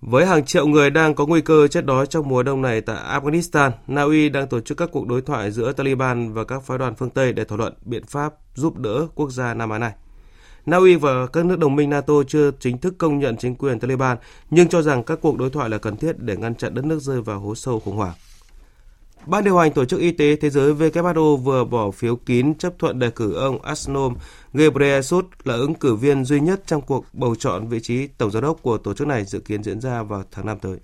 Với 0.00 0.26
hàng 0.26 0.44
triệu 0.44 0.66
người 0.66 0.90
đang 0.90 1.14
có 1.14 1.26
nguy 1.26 1.40
cơ 1.40 1.68
chết 1.68 1.86
đói 1.86 2.06
trong 2.06 2.28
mùa 2.28 2.42
đông 2.42 2.62
này 2.62 2.80
tại 2.80 3.20
Afghanistan, 3.20 3.70
Na 3.86 4.02
Uy 4.02 4.28
đang 4.28 4.48
tổ 4.48 4.60
chức 4.60 4.78
các 4.78 4.88
cuộc 4.92 5.06
đối 5.06 5.22
thoại 5.22 5.50
giữa 5.50 5.72
Taliban 5.72 6.32
và 6.32 6.44
các 6.44 6.62
phái 6.62 6.78
đoàn 6.78 6.94
phương 6.94 7.10
Tây 7.10 7.32
để 7.32 7.44
thảo 7.44 7.58
luận 7.58 7.74
biện 7.84 8.04
pháp 8.06 8.34
giúp 8.54 8.78
đỡ 8.78 9.06
quốc 9.14 9.30
gia 9.30 9.54
Nam 9.54 9.70
Á 9.70 9.78
này. 9.78 9.92
Na 10.66 10.76
Uy 10.76 10.96
và 10.96 11.26
các 11.26 11.44
nước 11.44 11.58
đồng 11.58 11.76
minh 11.76 11.90
NATO 11.90 12.14
chưa 12.28 12.50
chính 12.60 12.78
thức 12.78 12.94
công 12.98 13.18
nhận 13.18 13.36
chính 13.36 13.54
quyền 13.54 13.80
Taliban, 13.80 14.16
nhưng 14.50 14.68
cho 14.68 14.82
rằng 14.82 15.04
các 15.04 15.18
cuộc 15.22 15.38
đối 15.38 15.50
thoại 15.50 15.70
là 15.70 15.78
cần 15.78 15.96
thiết 15.96 16.18
để 16.18 16.36
ngăn 16.36 16.54
chặn 16.54 16.74
đất 16.74 16.84
nước 16.84 17.02
rơi 17.02 17.22
vào 17.22 17.40
hố 17.40 17.54
sâu 17.54 17.80
khủng 17.80 17.96
hoảng. 17.96 18.14
Ban 19.26 19.44
điều 19.44 19.58
hành 19.58 19.72
Tổ 19.72 19.84
chức 19.84 20.00
Y 20.00 20.12
tế 20.12 20.36
Thế 20.36 20.50
giới 20.50 20.74
WHO 20.74 21.36
vừa 21.36 21.64
bỏ 21.64 21.90
phiếu 21.90 22.16
kín 22.16 22.54
chấp 22.54 22.78
thuận 22.78 22.98
đề 22.98 23.10
cử 23.10 23.34
ông 23.34 23.62
Asnom 23.62 24.14
Ghebreyesus 24.54 25.24
là 25.44 25.54
ứng 25.54 25.74
cử 25.74 25.94
viên 25.94 26.24
duy 26.24 26.40
nhất 26.40 26.62
trong 26.66 26.82
cuộc 26.82 27.04
bầu 27.12 27.34
chọn 27.34 27.68
vị 27.68 27.80
trí 27.80 28.06
tổng 28.06 28.30
giám 28.30 28.42
đốc 28.42 28.62
của 28.62 28.78
tổ 28.78 28.94
chức 28.94 29.06
này 29.06 29.24
dự 29.24 29.38
kiến 29.38 29.62
diễn 29.62 29.80
ra 29.80 30.02
vào 30.02 30.24
tháng 30.32 30.46
5 30.46 30.58
tới. 30.58 30.78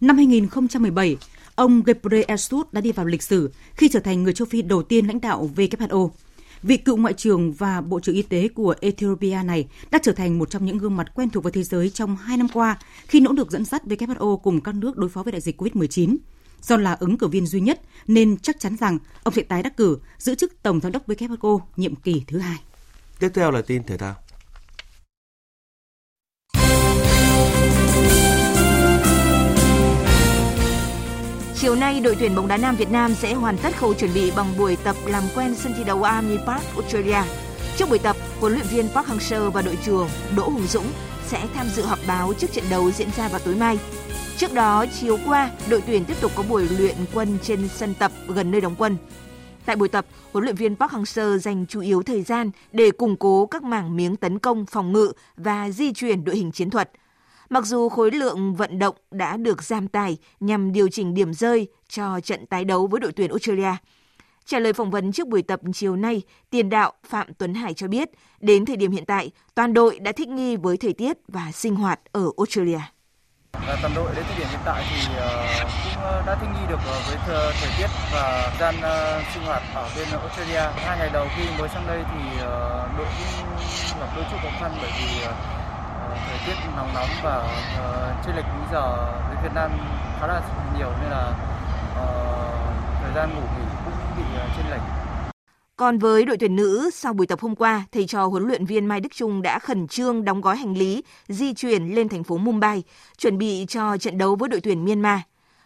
Năm 0.00 0.16
2017, 0.16 1.16
ông 1.54 1.82
Ghebreyesus 1.82 2.66
đã 2.72 2.80
đi 2.80 2.92
vào 2.92 3.06
lịch 3.06 3.22
sử 3.22 3.50
khi 3.74 3.88
trở 3.88 4.00
thành 4.00 4.22
người 4.22 4.32
châu 4.32 4.46
Phi 4.46 4.62
đầu 4.62 4.82
tiên 4.82 5.06
lãnh 5.06 5.20
đạo 5.20 5.50
WHO. 5.56 6.10
Vị 6.64 6.76
cựu 6.76 6.96
ngoại 6.96 7.14
trưởng 7.14 7.52
và 7.52 7.80
bộ 7.80 8.00
trưởng 8.00 8.14
y 8.14 8.22
tế 8.22 8.48
của 8.48 8.74
Ethiopia 8.80 9.40
này 9.44 9.68
đã 9.90 9.98
trở 10.02 10.12
thành 10.12 10.38
một 10.38 10.50
trong 10.50 10.66
những 10.66 10.78
gương 10.78 10.96
mặt 10.96 11.14
quen 11.14 11.30
thuộc 11.30 11.42
với 11.42 11.52
thế 11.52 11.62
giới 11.62 11.90
trong 11.90 12.16
hai 12.16 12.36
năm 12.36 12.48
qua 12.52 12.78
khi 13.06 13.20
nỗ 13.20 13.32
lực 13.32 13.50
dẫn 13.50 13.64
dắt 13.64 13.82
WHO 13.84 14.36
cùng 14.36 14.60
các 14.60 14.74
nước 14.74 14.96
đối 14.96 15.10
phó 15.10 15.22
với 15.22 15.32
đại 15.32 15.40
dịch 15.40 15.62
COVID-19. 15.62 16.16
Do 16.62 16.76
là 16.76 16.96
ứng 17.00 17.18
cử 17.18 17.26
viên 17.26 17.46
duy 17.46 17.60
nhất, 17.60 17.80
nên 18.06 18.36
chắc 18.38 18.60
chắn 18.60 18.76
rằng 18.76 18.98
ông 19.22 19.34
sẽ 19.34 19.42
tái 19.42 19.62
đắc 19.62 19.76
cử 19.76 19.98
giữ 20.18 20.34
chức 20.34 20.62
tổng 20.62 20.80
giám 20.80 20.92
đốc 20.92 21.08
WHO 21.08 21.60
nhiệm 21.76 21.94
kỳ 21.94 22.24
thứ 22.26 22.38
hai. 22.38 22.58
Tiếp 23.18 23.28
theo 23.34 23.50
là 23.50 23.62
tin 23.62 23.84
thể 23.84 23.96
thao. 23.96 24.14
Chiều 31.64 31.74
nay, 31.74 32.00
đội 32.00 32.16
tuyển 32.20 32.34
bóng 32.34 32.48
đá 32.48 32.56
nam 32.56 32.76
Việt 32.76 32.90
Nam 32.90 33.14
sẽ 33.14 33.34
hoàn 33.34 33.58
tất 33.58 33.76
khâu 33.76 33.94
chuẩn 33.94 34.14
bị 34.14 34.32
bằng 34.36 34.46
buổi 34.58 34.76
tập 34.76 34.96
làm 35.06 35.22
quen 35.34 35.54
sân 35.54 35.74
thi 35.76 35.84
đấu 35.84 36.02
Army 36.02 36.36
Park, 36.46 36.62
Australia. 36.74 37.22
Trước 37.76 37.88
buổi 37.88 37.98
tập, 37.98 38.16
huấn 38.40 38.52
luyện 38.52 38.66
viên 38.66 38.88
Park 38.88 39.08
Hang-seo 39.08 39.50
và 39.50 39.62
đội 39.62 39.78
trưởng 39.84 40.08
Đỗ 40.36 40.42
Hùng 40.42 40.66
Dũng 40.66 40.86
sẽ 41.26 41.46
tham 41.54 41.66
dự 41.68 41.82
họp 41.82 41.98
báo 42.06 42.32
trước 42.38 42.52
trận 42.52 42.64
đấu 42.70 42.90
diễn 42.90 43.08
ra 43.16 43.28
vào 43.28 43.40
tối 43.40 43.54
mai. 43.54 43.78
Trước 44.36 44.52
đó, 44.52 44.86
chiều 45.00 45.18
qua, 45.26 45.50
đội 45.68 45.82
tuyển 45.86 46.04
tiếp 46.04 46.14
tục 46.20 46.32
có 46.34 46.42
buổi 46.42 46.68
luyện 46.78 46.96
quân 47.14 47.38
trên 47.42 47.68
sân 47.68 47.94
tập 47.94 48.12
gần 48.28 48.50
nơi 48.50 48.60
đóng 48.60 48.74
quân. 48.78 48.96
Tại 49.66 49.76
buổi 49.76 49.88
tập, 49.88 50.06
huấn 50.32 50.44
luyện 50.44 50.56
viên 50.56 50.76
Park 50.76 50.92
Hang-seo 50.92 51.38
dành 51.38 51.66
chủ 51.66 51.80
yếu 51.80 52.02
thời 52.02 52.22
gian 52.22 52.50
để 52.72 52.90
củng 52.90 53.16
cố 53.16 53.46
các 53.46 53.62
mảng 53.62 53.96
miếng 53.96 54.16
tấn 54.16 54.38
công, 54.38 54.66
phòng 54.66 54.92
ngự 54.92 55.12
và 55.36 55.70
di 55.70 55.92
chuyển 55.92 56.24
đội 56.24 56.36
hình 56.36 56.52
chiến 56.52 56.70
thuật. 56.70 56.90
Mặc 57.54 57.66
dù 57.66 57.88
khối 57.88 58.10
lượng 58.10 58.54
vận 58.54 58.78
động 58.78 58.94
đã 59.10 59.36
được 59.36 59.62
giảm 59.62 59.88
tài 59.88 60.16
nhằm 60.40 60.72
điều 60.72 60.88
chỉnh 60.88 61.14
điểm 61.14 61.34
rơi 61.34 61.68
cho 61.88 62.20
trận 62.20 62.46
tái 62.46 62.64
đấu 62.64 62.86
với 62.86 63.00
đội 63.00 63.12
tuyển 63.12 63.30
Australia. 63.30 63.76
Trả 64.44 64.58
lời 64.58 64.72
phỏng 64.72 64.90
vấn 64.90 65.12
trước 65.12 65.28
buổi 65.28 65.42
tập 65.42 65.60
chiều 65.74 65.96
nay, 65.96 66.22
tiền 66.50 66.70
đạo 66.70 66.92
Phạm 67.08 67.26
Tuấn 67.38 67.54
Hải 67.54 67.74
cho 67.74 67.88
biết, 67.88 68.08
đến 68.40 68.64
thời 68.64 68.76
điểm 68.76 68.90
hiện 68.90 69.04
tại, 69.04 69.30
toàn 69.54 69.74
đội 69.74 69.98
đã 69.98 70.12
thích 70.12 70.28
nghi 70.28 70.56
với 70.56 70.76
thời 70.76 70.92
tiết 70.92 71.16
và 71.28 71.52
sinh 71.52 71.74
hoạt 71.76 72.00
ở 72.12 72.24
Australia. 72.36 72.80
Và 73.52 73.78
toàn 73.82 73.92
đội 73.94 74.14
đến 74.16 74.24
thời 74.28 74.38
điểm 74.38 74.48
hiện 74.50 74.60
tại 74.64 74.84
thì 74.90 75.12
uh, 75.12 75.70
cũng 75.84 76.02
ờ, 76.02 76.22
đã 76.26 76.34
thích 76.40 76.48
nghi 76.54 76.66
được 76.68 76.80
ờ, 76.86 77.00
với 77.08 77.16
thời, 77.26 77.52
thời 77.60 77.70
tiết 77.78 77.90
và 78.12 78.52
gian 78.60 78.74
uh, 78.78 79.34
sinh 79.34 79.42
hoạt 79.42 79.62
ở 79.74 79.90
bên 79.96 80.08
Australia. 80.08 80.70
Hai 80.74 80.98
ngày 80.98 81.10
đầu 81.12 81.26
khi 81.36 81.42
mới 81.58 81.68
sang 81.68 81.86
đây 81.86 82.04
thì 82.12 82.20
uh, 82.36 82.98
đội 82.98 83.06
cũng 83.90 84.00
gặp 84.00 84.08
đôi 84.16 84.24
chút 84.30 84.36
khó 84.42 84.50
khăn 84.60 84.72
bởi 84.82 84.90
vì 84.98 85.26
uh, 85.28 85.63
thời 86.28 86.38
tiết 86.46 86.54
nóng 86.76 86.94
nóng 86.94 87.08
và 87.22 87.36
uh, 87.38 88.26
chênh 88.26 88.36
lệch 88.36 88.44
múi 88.44 88.66
giờ 88.72 89.12
với 89.28 89.36
Việt 89.42 89.54
Nam 89.54 89.70
khá 90.20 90.26
là 90.26 90.42
nhiều 90.78 90.90
nên 91.00 91.10
là 91.10 91.28
uh, 91.92 93.02
thời 93.02 93.12
gian 93.14 93.30
ngủ 93.34 93.40
nghỉ 93.40 93.64
cũng 93.84 93.94
bị 94.16 94.22
uh, 94.36 94.56
chênh 94.56 94.70
lệch. 94.70 94.80
Còn 95.76 95.98
với 95.98 96.24
đội 96.24 96.36
tuyển 96.36 96.56
nữ, 96.56 96.90
sau 96.92 97.12
buổi 97.12 97.26
tập 97.26 97.40
hôm 97.40 97.54
qua, 97.56 97.84
thầy 97.92 98.06
trò 98.06 98.26
huấn 98.26 98.46
luyện 98.46 98.66
viên 98.66 98.86
Mai 98.86 99.00
Đức 99.00 99.08
Trung 99.14 99.42
đã 99.42 99.58
khẩn 99.58 99.88
trương 99.88 100.24
đóng 100.24 100.40
gói 100.40 100.56
hành 100.56 100.76
lý, 100.76 101.04
di 101.28 101.54
chuyển 101.54 101.94
lên 101.94 102.08
thành 102.08 102.24
phố 102.24 102.36
Mumbai, 102.36 102.82
chuẩn 103.18 103.38
bị 103.38 103.66
cho 103.68 103.96
trận 103.96 104.18
đấu 104.18 104.36
với 104.36 104.48
đội 104.48 104.60
tuyển 104.60 104.84
Myanmar. 104.84 105.20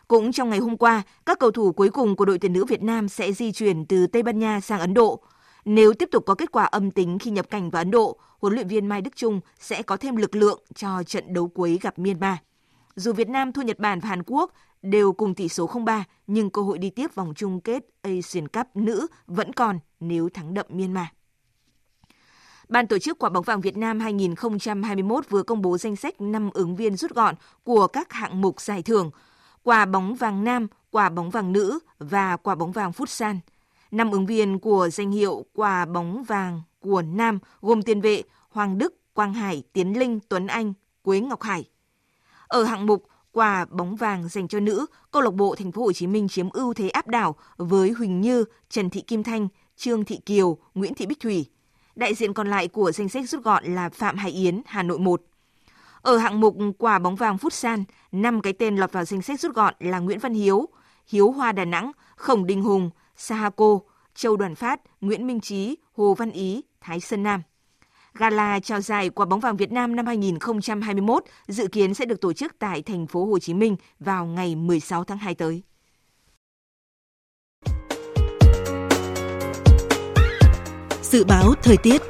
Cũng 0.09 0.33
trong 0.33 0.51
ngày 0.51 0.59
hôm 0.59 0.77
qua, 0.77 1.03
các 1.27 1.38
cầu 1.38 1.51
thủ 1.51 1.72
cuối 1.72 1.90
cùng 1.90 2.16
của 2.16 2.24
đội 2.24 2.38
tuyển 2.38 2.53
nữ 2.53 2.64
Việt 2.64 2.83
Nam 2.83 3.09
sẽ 3.09 3.33
di 3.33 3.53
chuyển 3.53 3.87
từ 3.87 4.07
Tây 4.07 4.22
Ban 4.22 4.38
Nha 4.38 4.61
sang 4.61 4.81
Ấn 4.81 4.94
Độ. 4.94 5.20
Nếu 5.69 5.95
tiếp 5.95 6.09
tục 6.13 6.27
có 6.27 6.35
kết 6.35 6.53
quả 6.53 6.65
âm 6.65 6.91
tính 6.91 7.19
khi 7.19 7.31
nhập 7.31 7.51
cảnh 7.51 7.71
vào 7.71 7.81
Ấn 7.81 7.91
Độ, 7.91 8.19
huấn 8.39 8.55
luyện 8.55 8.69
viên 8.69 8.87
Mai 8.87 9.01
Đức 9.01 9.17
Trung 9.17 9.41
sẽ 9.59 9.83
có 9.83 9.97
thêm 9.97 10.17
lực 10.17 10.35
lượng 10.35 10.63
cho 10.75 11.03
trận 11.03 11.35
đấu 11.35 11.49
cuối 11.49 11.79
gặp 11.83 11.99
Myanmar. 11.99 12.37
Dù 12.97 13.13
Việt 13.13 13.29
Nam 13.29 13.53
thua 13.53 13.63
Nhật 13.63 13.79
Bản 13.79 14.01
và 14.01 14.09
Hàn 14.09 14.23
Quốc 14.27 14.53
đều 14.83 15.13
cùng 15.13 15.35
tỷ 15.35 15.49
số 15.49 15.67
0-3, 15.67 16.03
nhưng 16.27 16.51
cơ 16.51 16.63
hội 16.63 16.79
đi 16.79 16.91
tiếp 16.91 17.15
vòng 17.15 17.33
chung 17.37 17.61
kết 17.61 17.85
Asian 18.03 18.49
Cup 18.49 18.67
nữ 18.75 19.07
vẫn 19.27 19.53
còn 19.53 19.79
nếu 20.01 20.29
thắng 20.29 20.55
đậm 20.55 20.67
Myanmar. 20.69 21.07
Ban 22.69 22.87
tổ 22.87 22.99
chức 22.99 23.19
Quả 23.19 23.31
bóng 23.31 23.45
vàng 23.45 23.61
Việt 23.61 23.77
Nam 23.77 24.01
2021 24.01 25.29
vừa 25.29 25.43
công 25.43 25.63
bố 25.63 25.79
danh 25.79 25.97
sách 25.97 26.21
5 26.21 26.51
ứng 26.55 26.77
viên 26.77 26.97
rút 26.97 27.15
gọn 27.15 27.35
của 27.65 27.87
các 27.87 28.13
hạng 28.13 28.41
mục 28.41 28.61
giải 28.61 28.83
thưởng 28.83 29.11
Quả 29.63 29.85
bóng 29.85 30.15
vàng 30.15 30.45
nam, 30.45 30.67
quả 30.91 31.09
bóng 31.09 31.31
vàng 31.31 31.53
nữ 31.53 31.79
và 31.99 32.37
quả 32.37 32.55
bóng 32.55 32.73
vàng 32.73 32.91
Futsal. 32.91 33.37
Năm 33.90 34.11
ứng 34.11 34.27
viên 34.27 34.59
của 34.59 34.88
danh 34.92 35.11
hiệu 35.11 35.44
quả 35.55 35.87
bóng 35.87 36.24
vàng 36.24 36.62
của 36.81 37.03
nam 37.03 37.38
gồm 37.61 37.83
tiền 37.83 38.01
vệ 38.01 38.22
Hoàng 38.51 38.79
Đức, 38.79 38.94
Quang 39.14 39.35
Hải, 39.35 39.62
Tiến 39.72 39.98
Linh, 39.98 40.20
Tuấn 40.29 40.46
Anh, 40.46 40.72
Quế 41.03 41.20
Ngọc 41.20 41.42
Hải. 41.42 41.64
Ở 42.46 42.64
hạng 42.64 42.87
mục 42.87 43.07
quả 43.33 43.66
bóng 43.70 43.96
vàng 43.96 44.29
dành 44.29 44.48
cho 44.48 44.61
nữ, 44.61 44.87
câu 45.11 45.22
lạc 45.22 45.35
bộ 45.35 45.55
Thành 45.55 45.72
phố 45.72 45.83
Hồ 45.83 45.92
Chí 45.92 46.07
Minh 46.07 46.29
chiếm 46.29 46.51
ưu 46.51 46.74
thế 46.74 46.88
áp 46.88 47.09
đảo 47.09 47.35
với 47.57 47.90
Huỳnh 47.90 48.20
Như, 48.20 48.44
Trần 48.68 48.90
Thị 48.90 49.01
Kim 49.01 49.22
Thanh, 49.22 49.48
Trương 49.77 50.05
Thị 50.05 50.16
Kiều, 50.27 50.57
Nguyễn 50.74 50.94
Thị 50.94 51.07
Bích 51.07 51.20
Thủy. 51.20 51.46
Đại 51.94 52.14
diện 52.14 52.35
còn 52.35 52.51
lại 52.51 52.68
của 52.68 52.92
danh 52.92 53.09
sách 53.09 53.29
rút 53.29 53.44
gọn 53.44 53.64
là 53.64 53.88
Phạm 53.88 54.16
Hải 54.16 54.31
Yến, 54.31 54.62
Hà 54.66 54.83
Nội 54.83 54.98
1. 54.98 55.22
Ở 56.03 56.16
hạng 56.16 56.40
mục 56.40 56.57
quả 56.79 56.98
bóng 56.98 57.16
vàng 57.16 57.38
phút 57.38 57.53
san 57.53 57.85
5 58.12 58.40
cái 58.40 58.53
tên 58.53 58.77
lọt 58.77 58.92
vào 58.92 59.05
danh 59.05 59.22
sách 59.22 59.40
rút 59.40 59.55
gọn 59.55 59.74
là 59.81 59.98
Nguyễn 59.98 60.18
Văn 60.18 60.35
Hiếu, 60.35 60.68
Hiếu 61.07 61.31
Hoa 61.31 61.53
Đà 61.53 61.64
Nẵng, 61.64 61.92
Khổng 62.16 62.46
Đình 62.46 62.62
Hùng, 62.62 62.90
Sahako, 63.19 63.81
Châu 64.15 64.37
Đoàn 64.37 64.55
Phát, 64.55 64.81
Nguyễn 65.01 65.27
Minh 65.27 65.41
Trí, 65.41 65.77
Hồ 65.97 66.15
Văn 66.15 66.31
Ý, 66.31 66.63
Thái 66.81 67.01
Sơn 67.01 67.23
Nam. 67.23 67.43
Gala 68.15 68.61
trao 68.61 68.81
giải 68.81 69.11
quả 69.11 69.27
bóng 69.27 69.41
vàng 69.41 69.57
Việt 69.57 69.73
Nam 69.73 69.97
năm 69.97 70.07
2021 70.07 71.25
dự 71.49 71.67
kiến 71.67 71.95
sẽ 71.95 72.05
được 72.05 72.21
tổ 72.21 72.33
chức 72.33 72.59
tại 72.59 72.83
thành 72.83 73.07
phố 73.07 73.27
Hồ 73.27 73.39
Chí 73.39 73.55
Minh 73.55 73.77
vào 74.01 74.27
ngày 74.27 74.57
16 74.57 75.05
tháng 75.05 75.19
2 75.19 75.35
tới. 75.35 75.63
Dự 81.03 81.25
báo 81.25 81.55
thời 81.63 81.77
tiết 81.77 82.03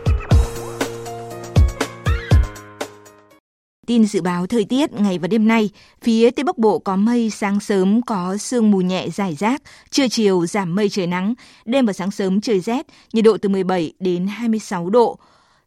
Tin 3.89 4.07
dự 4.07 4.23
báo 4.23 4.47
thời 4.47 4.65
tiết 4.65 4.93
ngày 4.93 5.19
và 5.19 5.29
đêm 5.29 5.49
nay, 5.49 5.71
phía 6.03 6.31
Tây 6.31 6.45
Bắc 6.45 6.59
Bộ 6.59 6.79
có 6.79 6.97
mây, 6.97 7.31
sáng 7.31 7.61
sớm 7.61 8.03
có 8.03 8.37
sương 8.37 8.71
mù 8.71 8.81
nhẹ 8.81 9.09
rải 9.09 9.35
rác, 9.35 9.63
trưa 9.91 10.09
chiều 10.09 10.47
giảm 10.47 10.75
mây 10.75 10.89
trời 10.89 11.07
nắng, 11.07 11.35
đêm 11.65 11.87
và 11.87 11.93
sáng 11.93 12.11
sớm 12.11 12.41
trời 12.41 12.61
rét, 12.61 12.87
nhiệt 13.13 13.25
độ 13.25 13.37
từ 13.39 13.49
17 13.49 13.93
đến 14.01 14.27
26 14.27 14.91
độ. 14.91 15.19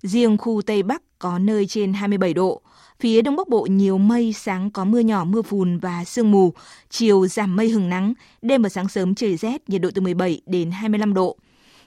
Riêng 0.02 0.38
khu 0.38 0.62
Tây 0.62 0.84
Bắc 0.84 1.02
có 1.20 1.40
nơi 1.40 1.68
trên 1.68 1.94
27 1.94 2.34
độ. 2.34 2.62
Phía 3.00 3.22
Đông 3.22 3.36
Bắc 3.36 3.48
Bộ 3.48 3.68
nhiều 3.72 3.98
mây, 3.98 4.34
sáng 4.34 4.72
có 4.72 4.86
mưa 4.86 5.00
nhỏ, 5.00 5.24
mưa 5.24 5.42
phùn 5.42 5.78
và 5.78 6.04
sương 6.06 6.32
mù, 6.32 6.54
chiều 6.90 7.28
giảm 7.28 7.56
mây 7.56 7.70
hừng 7.70 7.90
nắng, 7.90 8.14
đêm 8.42 8.62
và 8.62 8.70
sáng 8.70 8.88
sớm 8.88 9.16
trời 9.16 9.38
rét, 9.38 9.70
nhiệt 9.70 9.82
độ 9.82 9.90
từ 9.96 10.02
17 10.02 10.42
đến 10.46 10.72
25 10.72 11.14
độ. 11.14 11.38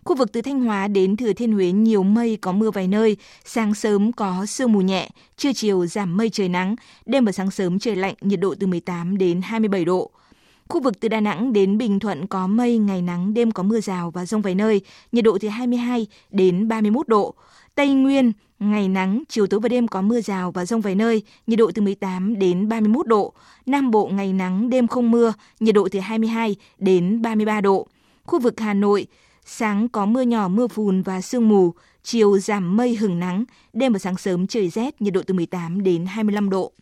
Khu 0.04 0.16
vực 0.16 0.32
từ 0.32 0.40
Thanh 0.40 0.60
Hóa 0.60 0.88
đến 0.88 1.16
Thừa 1.16 1.32
Thiên 1.32 1.52
Huế 1.52 1.72
nhiều 1.72 2.02
mây 2.02 2.38
có 2.40 2.52
mưa 2.52 2.70
vài 2.70 2.88
nơi, 2.88 3.16
sáng 3.44 3.74
sớm 3.74 4.12
có 4.12 4.46
sương 4.46 4.72
mù 4.72 4.80
nhẹ, 4.80 5.08
trưa 5.36 5.52
chiều 5.52 5.86
giảm 5.86 6.16
mây 6.16 6.30
trời 6.30 6.48
nắng, 6.48 6.76
đêm 7.06 7.24
và 7.24 7.32
sáng 7.32 7.50
sớm 7.50 7.78
trời 7.78 7.96
lạnh, 7.96 8.14
nhiệt 8.20 8.40
độ 8.40 8.54
từ 8.60 8.66
18 8.66 9.18
đến 9.18 9.40
27 9.42 9.84
độ. 9.84 10.10
Khu 10.68 10.80
vực 10.80 11.00
từ 11.00 11.08
Đà 11.08 11.20
Nẵng 11.20 11.52
đến 11.52 11.78
Bình 11.78 11.98
Thuận 11.98 12.26
có 12.26 12.46
mây, 12.46 12.78
ngày 12.78 13.02
nắng, 13.02 13.34
đêm 13.34 13.50
có 13.50 13.62
mưa 13.62 13.80
rào 13.80 14.10
và 14.10 14.26
rông 14.26 14.42
vài 14.42 14.54
nơi, 14.54 14.80
nhiệt 15.12 15.24
độ 15.24 15.38
từ 15.40 15.48
22 15.48 16.06
đến 16.30 16.68
31 16.68 17.08
độ. 17.08 17.34
Tây 17.74 17.88
Nguyên, 17.88 18.32
ngày 18.58 18.88
nắng, 18.88 19.22
chiều 19.28 19.46
tối 19.46 19.60
và 19.60 19.68
đêm 19.68 19.88
có 19.88 20.02
mưa 20.02 20.20
rào 20.20 20.52
và 20.52 20.66
rông 20.66 20.80
vài 20.80 20.94
nơi, 20.94 21.22
nhiệt 21.46 21.58
độ 21.58 21.70
từ 21.74 21.82
18 21.82 22.38
đến 22.38 22.68
31 22.68 23.06
độ. 23.06 23.32
Nam 23.66 23.90
Bộ 23.90 24.10
ngày 24.12 24.32
nắng, 24.32 24.70
đêm 24.70 24.86
không 24.86 25.10
mưa, 25.10 25.32
nhiệt 25.60 25.74
độ 25.74 25.88
từ 25.90 25.98
22 26.00 26.56
đến 26.78 27.22
33 27.22 27.60
độ. 27.60 27.86
Khu 28.24 28.38
vực 28.40 28.60
Hà 28.60 28.74
Nội, 28.74 29.06
sáng 29.44 29.88
có 29.88 30.06
mưa 30.06 30.22
nhỏ, 30.22 30.48
mưa 30.48 30.68
phùn 30.68 31.02
và 31.02 31.20
sương 31.20 31.48
mù, 31.48 31.74
chiều 32.02 32.38
giảm 32.38 32.76
mây 32.76 32.96
hừng 32.96 33.18
nắng, 33.20 33.44
đêm 33.72 33.92
và 33.92 33.98
sáng 33.98 34.16
sớm 34.16 34.46
trời 34.46 34.68
rét, 34.68 35.02
nhiệt 35.02 35.14
độ 35.14 35.22
từ 35.26 35.34
18 35.34 35.82
đến 35.82 36.06
25 36.06 36.50
độ. 36.50 36.72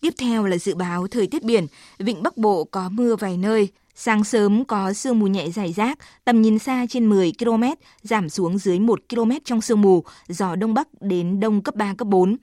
Tiếp 0.00 0.14
theo 0.18 0.46
là 0.46 0.58
dự 0.58 0.74
báo 0.74 1.06
thời 1.06 1.26
tiết 1.26 1.42
biển, 1.42 1.66
vịnh 1.98 2.22
Bắc 2.22 2.36
Bộ 2.36 2.64
có 2.64 2.88
mưa 2.88 3.16
vài 3.16 3.36
nơi, 3.36 3.68
sáng 3.94 4.24
sớm 4.24 4.64
có 4.64 4.92
sương 4.92 5.18
mù 5.18 5.26
nhẹ 5.26 5.50
rải 5.50 5.72
rác, 5.72 5.98
tầm 6.24 6.42
nhìn 6.42 6.58
xa 6.58 6.86
trên 6.88 7.08
10 7.08 7.32
km, 7.38 7.64
giảm 8.02 8.28
xuống 8.28 8.58
dưới 8.58 8.78
1 8.78 9.00
km 9.08 9.30
trong 9.44 9.60
sương 9.60 9.80
mù, 9.80 10.04
gió 10.28 10.56
đông 10.56 10.74
bắc 10.74 10.88
đến 11.00 11.40
đông 11.40 11.62
cấp 11.62 11.74
3, 11.74 11.94
cấp 11.94 12.08
4. 12.08 12.36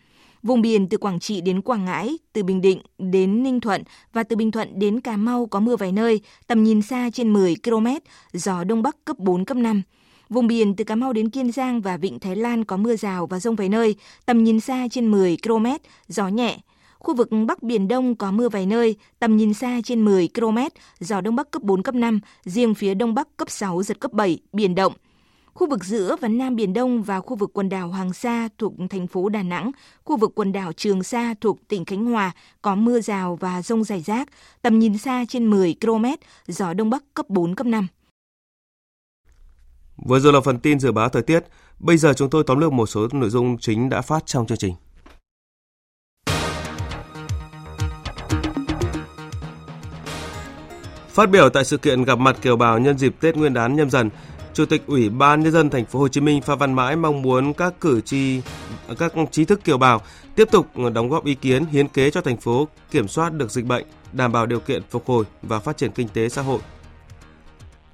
Vùng 0.44 0.62
biển 0.62 0.88
từ 0.90 0.98
Quảng 0.98 1.20
Trị 1.20 1.42
đến 1.42 1.62
Quảng 1.62 1.86
Ngãi, 1.86 2.18
từ 2.34 2.44
Bình 2.44 2.62
Định 2.62 2.82
đến 2.98 3.44
Ninh 3.44 3.60
Thuận 3.60 3.84
và 4.14 4.24
từ 4.24 4.36
Bình 4.36 4.52
Thuận 4.52 4.80
đến 4.80 5.02
Cà 5.02 5.18
Mau 5.18 5.46
có 5.46 5.60
mưa 5.60 5.76
vài 5.76 5.92
nơi, 5.92 6.22
tầm 6.48 6.64
nhìn 6.64 6.82
xa 6.82 7.10
trên 7.14 7.34
10 7.34 7.56
km, 7.64 7.88
gió 8.34 8.64
Đông 8.64 8.82
Bắc 8.82 9.06
cấp 9.06 9.20
4, 9.20 9.46
cấp 9.46 9.58
5. 9.58 9.82
Vùng 10.30 10.48
biển 10.48 10.76
từ 10.76 10.84
Cà 10.84 10.96
Mau 10.96 11.14
đến 11.14 11.30
Kiên 11.30 11.52
Giang 11.52 11.82
và 11.82 11.98
Vịnh 11.98 12.20
Thái 12.20 12.36
Lan 12.36 12.66
có 12.66 12.78
mưa 12.78 12.96
rào 12.96 13.28
và 13.28 13.40
rông 13.40 13.56
vài 13.56 13.70
nơi, 13.70 13.96
tầm 14.26 14.44
nhìn 14.44 14.60
xa 14.60 14.88
trên 14.92 15.12
10 15.12 15.38
km, 15.44 15.66
gió 16.08 16.28
nhẹ. 16.28 16.58
Khu 17.00 17.16
vực 17.16 17.30
Bắc 17.48 17.64
Biển 17.64 17.88
Đông 17.88 18.16
có 18.16 18.32
mưa 18.32 18.50
vài 18.50 18.66
nơi, 18.66 18.96
tầm 19.20 19.38
nhìn 19.38 19.54
xa 19.54 19.80
trên 19.84 20.06
10 20.06 20.30
km, 20.36 20.58
gió 21.00 21.22
Đông 21.22 21.36
Bắc 21.36 21.52
cấp 21.52 21.62
4, 21.62 21.84
cấp 21.84 21.96
5, 21.96 22.20
riêng 22.44 22.74
phía 22.74 22.94
Đông 22.94 23.14
Bắc 23.16 23.38
cấp 23.38 23.50
6, 23.50 23.84
giật 23.84 24.00
cấp 24.00 24.14
7, 24.14 24.40
biển 24.54 24.76
động. 24.76 24.94
Khu 25.54 25.70
vực 25.70 25.84
giữa 25.84 26.16
và 26.22 26.28
Nam 26.28 26.56
Biển 26.56 26.74
Đông 26.74 27.04
và 27.04 27.20
khu 27.20 27.36
vực 27.36 27.50
quần 27.54 27.70
đảo 27.70 27.88
Hoàng 27.88 28.14
Sa 28.14 28.50
thuộc 28.58 28.74
thành 28.90 29.08
phố 29.08 29.30
Đà 29.30 29.44
Nẵng, 29.44 29.72
khu 30.04 30.18
vực 30.18 30.32
quần 30.36 30.52
đảo 30.52 30.74
Trường 30.74 31.04
Sa 31.04 31.34
thuộc 31.42 31.68
tỉnh 31.68 31.86
Khánh 31.86 32.06
Hòa 32.06 32.32
có 32.62 32.76
mưa 32.76 33.02
rào 33.02 33.36
và 33.36 33.62
rông 33.62 33.84
rải 33.84 34.02
rác, 34.02 34.30
tầm 34.62 34.80
nhìn 34.80 34.98
xa 34.98 35.26
trên 35.30 35.50
10 35.50 35.76
km, 35.82 36.06
gió 36.48 36.74
Đông 36.74 36.90
Bắc 36.90 37.04
cấp 37.14 37.30
4, 37.30 37.56
cấp 37.56 37.68
5. 37.68 37.88
Vừa 40.06 40.20
rồi 40.20 40.34
là 40.34 40.42
phần 40.42 40.60
tin 40.60 40.80
dự 40.80 40.92
báo 40.92 41.10
thời 41.10 41.22
tiết. 41.22 41.44
Bây 41.80 41.98
giờ 41.98 42.14
chúng 42.14 42.30
tôi 42.30 42.44
tóm 42.48 42.60
lược 42.60 42.74
một 42.74 42.86
số 42.86 43.08
nội 43.12 43.30
dung 43.30 43.58
chính 43.58 43.90
đã 43.90 44.02
phát 44.02 44.26
trong 44.26 44.48
chương 44.48 44.58
trình. 44.58 44.74
Phát 51.10 51.30
biểu 51.30 51.50
tại 51.50 51.66
sự 51.66 51.78
kiện 51.78 52.04
gặp 52.04 52.20
mặt 52.20 52.38
kiều 52.42 52.56
bào 52.56 52.80
nhân 52.80 52.98
dịp 52.98 53.16
Tết 53.20 53.38
Nguyên 53.38 53.54
đán 53.54 53.76
nhâm 53.76 53.90
dần, 53.90 54.10
Chủ 54.60 54.66
tịch 54.66 54.84
Ủy 54.88 55.10
ban 55.10 55.44
nhân 55.44 55.54
dân 55.54 55.70
thành 55.70 55.86
phố 55.86 56.00
Hồ 56.00 56.08
Chí 56.08 56.22
Minh 56.22 56.42
Phan 56.42 56.58
Văn 56.58 56.74
Mãi 56.74 56.96
mong 56.96 57.22
muốn 57.22 57.54
các 57.54 57.74
cử 57.82 58.02
tri 58.02 58.42
các 59.00 59.14
trí 59.32 59.46
thức 59.46 59.64
kiều 59.64 59.78
bào 59.78 60.02
tiếp 60.36 60.48
tục 60.52 60.68
đóng 60.94 61.10
góp 61.10 61.26
ý 61.26 61.36
kiến 61.36 61.66
hiến 61.66 61.88
kế 61.88 62.12
cho 62.12 62.22
thành 62.22 62.38
phố 62.38 62.68
kiểm 62.92 63.08
soát 63.08 63.34
được 63.34 63.52
dịch 63.52 63.66
bệnh, 63.66 63.86
đảm 64.14 64.32
bảo 64.32 64.46
điều 64.46 64.60
kiện 64.60 64.82
phục 64.90 65.06
hồi 65.06 65.26
và 65.42 65.60
phát 65.60 65.78
triển 65.78 65.92
kinh 65.92 66.08
tế 66.08 66.30
xã 66.30 66.42
hội. 66.42 66.60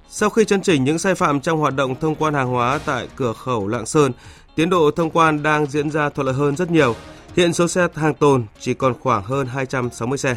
Sau 0.08 0.30
khi 0.30 0.44
chấn 0.44 0.62
chỉnh 0.62 0.84
những 0.84 0.98
sai 0.98 1.14
phạm 1.14 1.40
trong 1.40 1.58
hoạt 1.58 1.76
động 1.76 1.94
thông 2.00 2.14
quan 2.14 2.34
hàng 2.34 2.48
hóa 2.48 2.78
tại 2.86 3.08
cửa 3.16 3.32
khẩu 3.32 3.68
Lạng 3.68 3.86
Sơn, 3.86 4.12
tiến 4.54 4.70
độ 4.70 4.90
thông 4.90 5.10
quan 5.10 5.42
đang 5.42 5.66
diễn 5.66 5.90
ra 5.90 6.08
thuận 6.08 6.26
lợi 6.26 6.34
hơn 6.34 6.56
rất 6.56 6.70
nhiều. 6.70 6.94
Hiện 7.36 7.52
số 7.52 7.68
xe 7.68 7.88
hàng 7.94 8.14
tồn 8.14 8.44
chỉ 8.60 8.74
còn 8.74 8.94
khoảng 9.00 9.22
hơn 9.22 9.46
260 9.46 10.18
xe. 10.18 10.36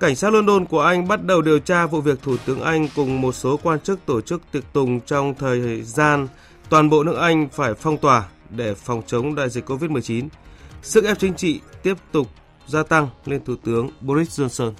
Cảnh 0.00 0.16
sát 0.16 0.32
London 0.32 0.64
của 0.64 0.80
Anh 0.80 1.08
bắt 1.08 1.24
đầu 1.24 1.42
điều 1.42 1.58
tra 1.58 1.86
vụ 1.86 2.00
việc 2.00 2.22
Thủ 2.22 2.36
tướng 2.46 2.60
Anh 2.60 2.88
cùng 2.96 3.20
một 3.20 3.32
số 3.32 3.56
quan 3.62 3.80
chức 3.80 4.06
tổ 4.06 4.20
chức 4.20 4.42
tiệc 4.52 4.72
tùng 4.72 5.00
trong 5.00 5.34
thời 5.34 5.82
gian 5.82 6.28
toàn 6.70 6.90
bộ 6.90 7.04
nước 7.04 7.16
Anh 7.16 7.48
phải 7.52 7.74
phong 7.74 7.98
tỏa 7.98 8.28
để 8.50 8.74
phòng 8.74 9.02
chống 9.06 9.34
đại 9.34 9.50
dịch 9.50 9.70
COVID-19. 9.70 10.28
Sức 10.82 11.04
ép 11.04 11.18
chính 11.18 11.34
trị 11.34 11.60
tiếp 11.82 11.94
tục 12.12 12.28
gia 12.66 12.82
tăng 12.82 13.08
lên 13.24 13.44
Thủ 13.44 13.54
tướng 13.64 13.90
Boris 14.00 14.40
Johnson. 14.40 14.72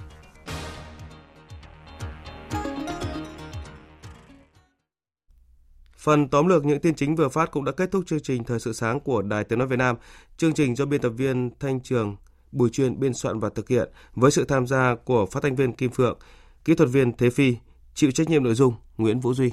Phần 5.97 6.27
tóm 6.27 6.47
lược 6.47 6.65
những 6.65 6.79
tin 6.79 6.95
chính 6.95 7.15
vừa 7.15 7.29
phát 7.29 7.51
cũng 7.51 7.65
đã 7.65 7.71
kết 7.71 7.91
thúc 7.91 8.03
chương 8.07 8.23
trình 8.23 8.43
Thời 8.43 8.59
sự 8.59 8.73
sáng 8.73 8.99
của 8.99 9.21
Đài 9.21 9.43
Tiếng 9.43 9.59
Nói 9.59 9.67
Việt 9.67 9.79
Nam. 9.79 9.95
Chương 10.37 10.53
trình 10.53 10.75
do 10.75 10.85
biên 10.85 11.01
tập 11.01 11.09
viên 11.09 11.49
Thanh 11.59 11.79
Trường 11.79 12.15
Bùi 12.51 12.69
Chuyên 12.69 12.99
biên 12.99 13.13
soạn 13.13 13.39
và 13.39 13.49
thực 13.49 13.69
hiện 13.69 13.89
với 14.15 14.31
sự 14.31 14.45
tham 14.45 14.67
gia 14.67 14.95
của 14.95 15.25
phát 15.25 15.43
thanh 15.43 15.55
viên 15.55 15.73
Kim 15.73 15.91
Phượng, 15.91 16.17
kỹ 16.65 16.75
thuật 16.75 16.89
viên 16.89 17.17
Thế 17.17 17.29
Phi, 17.29 17.55
chịu 17.93 18.11
trách 18.11 18.29
nhiệm 18.29 18.43
nội 18.43 18.55
dung 18.55 18.73
Nguyễn 18.97 19.19
Vũ 19.19 19.33
Duy. 19.33 19.51